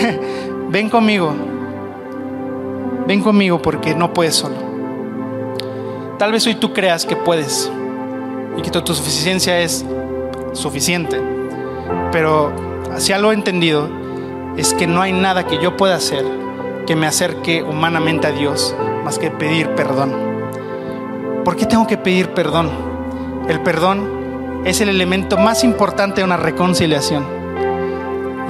[0.68, 1.34] ven conmigo.
[3.06, 4.56] Ven conmigo porque no puedes solo.
[6.18, 7.70] Tal vez hoy tú creas que puedes
[8.56, 9.84] y que tu, suficiencia es
[10.52, 11.20] suficiente.
[12.10, 12.52] Pero
[12.96, 13.88] si algo he entendido
[14.56, 16.24] es que no hay nada que yo pueda hacer
[16.86, 20.27] que me acerque humanamente a Dios más que pedir perdón.
[21.48, 22.68] ¿Por qué tengo que pedir perdón?
[23.48, 27.24] El perdón es el elemento más importante de una reconciliación.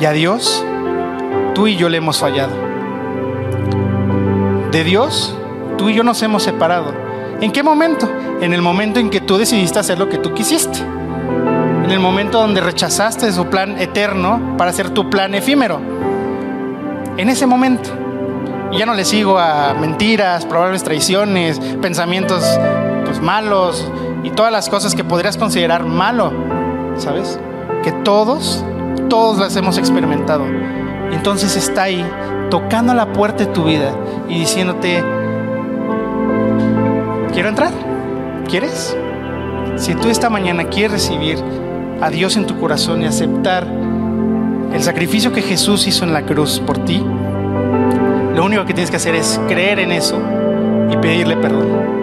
[0.00, 0.66] Y a Dios,
[1.54, 2.50] tú y yo le hemos fallado.
[4.72, 5.32] De Dios,
[5.76, 6.92] tú y yo nos hemos separado.
[7.40, 8.10] ¿En qué momento?
[8.40, 10.80] En el momento en que tú decidiste hacer lo que tú quisiste.
[10.80, 15.80] En el momento donde rechazaste su plan eterno para hacer tu plan efímero.
[17.16, 17.90] En ese momento.
[18.72, 22.44] Y ya no le sigo a mentiras, probables traiciones, pensamientos
[23.20, 23.86] malos
[24.22, 26.32] y todas las cosas que podrías considerar malo,
[26.96, 27.38] ¿sabes?
[27.82, 28.64] Que todos,
[29.08, 30.44] todos las hemos experimentado.
[31.12, 32.04] Entonces está ahí,
[32.50, 33.92] tocando la puerta de tu vida
[34.28, 35.02] y diciéndote,
[37.32, 37.72] quiero entrar,
[38.48, 38.96] ¿quieres?
[39.76, 41.38] Si tú esta mañana quieres recibir
[42.00, 43.66] a Dios en tu corazón y aceptar
[44.72, 47.04] el sacrificio que Jesús hizo en la cruz por ti,
[48.34, 50.20] lo único que tienes que hacer es creer en eso
[50.90, 51.97] y pedirle perdón.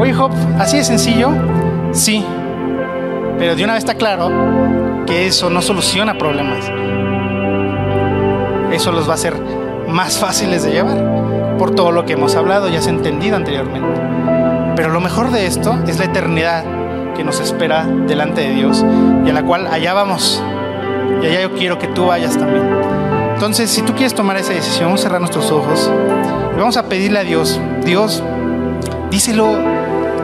[0.00, 1.30] Oye, Job, ¿así de sencillo?
[1.92, 2.24] Sí.
[3.38, 4.30] Pero de una vez está claro
[5.06, 6.64] que eso no soluciona problemas.
[8.72, 9.34] Eso los va a hacer
[9.88, 14.00] más fáciles de llevar por todo lo que hemos hablado y has entendido anteriormente.
[14.74, 16.64] Pero lo mejor de esto es la eternidad
[17.14, 18.82] que nos espera delante de Dios
[19.26, 20.42] y a la cual allá vamos.
[21.22, 22.66] Y allá yo quiero que tú vayas también.
[23.34, 25.92] Entonces, si tú quieres tomar esa decisión, vamos a cerrar nuestros ojos
[26.54, 28.22] y vamos a pedirle a Dios, Dios,
[29.10, 29.79] díselo,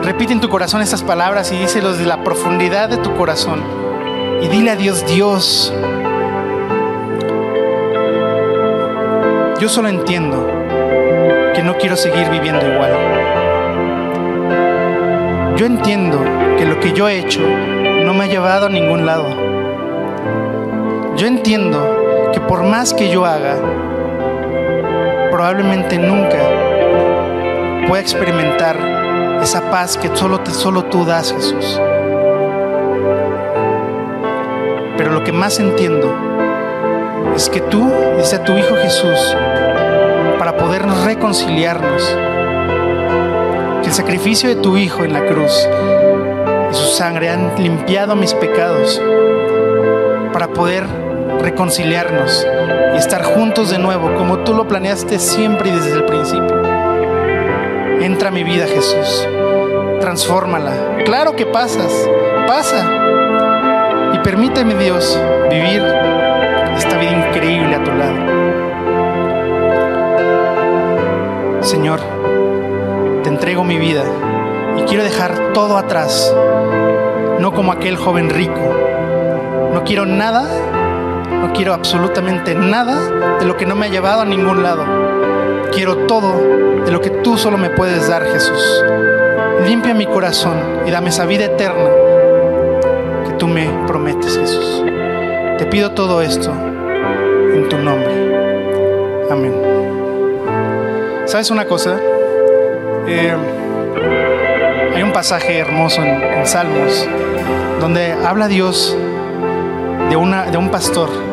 [0.07, 3.61] repite en tu corazón estas palabras y díselo desde la profundidad de tu corazón.
[4.41, 5.73] Y dile a Dios, Dios,
[9.59, 10.47] yo solo entiendo
[11.53, 12.93] que no quiero seguir viviendo igual.
[15.57, 16.23] Yo entiendo
[16.57, 19.27] que lo que yo he hecho no me ha llevado a ningún lado.
[21.17, 23.57] Yo entiendo que por más que yo haga,
[25.31, 26.37] probablemente nunca
[27.89, 28.96] pueda experimentar
[29.41, 31.79] esa paz que solo, solo tú das, Jesús.
[34.97, 36.13] Pero lo que más entiendo
[37.35, 39.35] es que tú, dice a tu Hijo Jesús,
[40.39, 42.03] para podernos reconciliarnos,
[43.81, 45.67] que el sacrificio de tu Hijo en la cruz
[46.71, 49.01] y su sangre han limpiado mis pecados
[50.33, 50.85] para poder
[51.41, 52.45] reconciliarnos
[52.93, 56.56] y estar juntos de nuevo como tú lo planeaste siempre y desde el principio.
[58.01, 59.27] Entra a mi vida, Jesús.
[59.99, 61.03] Transfórmala.
[61.05, 61.91] Claro que pasas.
[62.47, 62.85] Pasa.
[64.13, 65.19] Y permíteme, Dios,
[65.49, 65.81] vivir
[66.75, 68.37] esta vida increíble a tu lado.
[71.61, 71.99] Señor,
[73.23, 74.03] te entrego mi vida
[74.77, 76.33] y quiero dejar todo atrás,
[77.39, 78.75] no como aquel joven rico.
[79.73, 80.47] No quiero nada
[81.41, 85.16] no quiero absolutamente nada de lo que no me ha llevado a ningún lado.
[85.77, 88.83] Quiero todo de lo que tú solo me puedes dar, Jesús.
[89.63, 90.57] Limpia mi corazón
[90.87, 91.91] y dame esa vida eterna
[93.27, 94.83] que tú me prometes, Jesús.
[95.59, 99.27] Te pido todo esto en tu nombre.
[99.29, 99.53] Amén.
[101.25, 101.99] ¿Sabes una cosa?
[103.05, 103.35] Eh,
[104.95, 107.07] hay un pasaje hermoso en, Salmos
[107.79, 108.97] donde habla Dios
[110.09, 111.26] de un pastor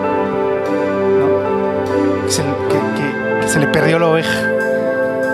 [3.55, 4.50] se le perdió la oveja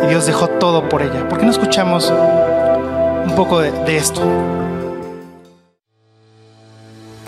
[0.05, 1.27] y Dios dejó todo por ella.
[1.27, 2.13] ¿Por qué no escuchamos
[3.25, 4.21] un poco de, esto?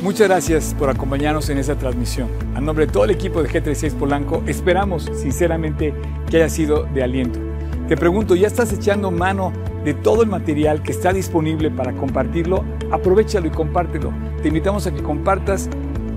[0.02, 2.28] Muchas gracias por acompañarnos en esta transmisión.
[2.54, 5.94] A nombre de todo el equipo de G36 Polanco, esperamos sinceramente
[6.28, 7.40] que haya sido de aliento.
[7.88, 9.50] Te pregunto, ¿ya estás echando mano
[9.86, 12.66] de todo el material que está disponible para compartirlo?
[12.90, 14.12] Aprovechalo y compártelo.
[14.42, 15.70] Te invitamos a que compartas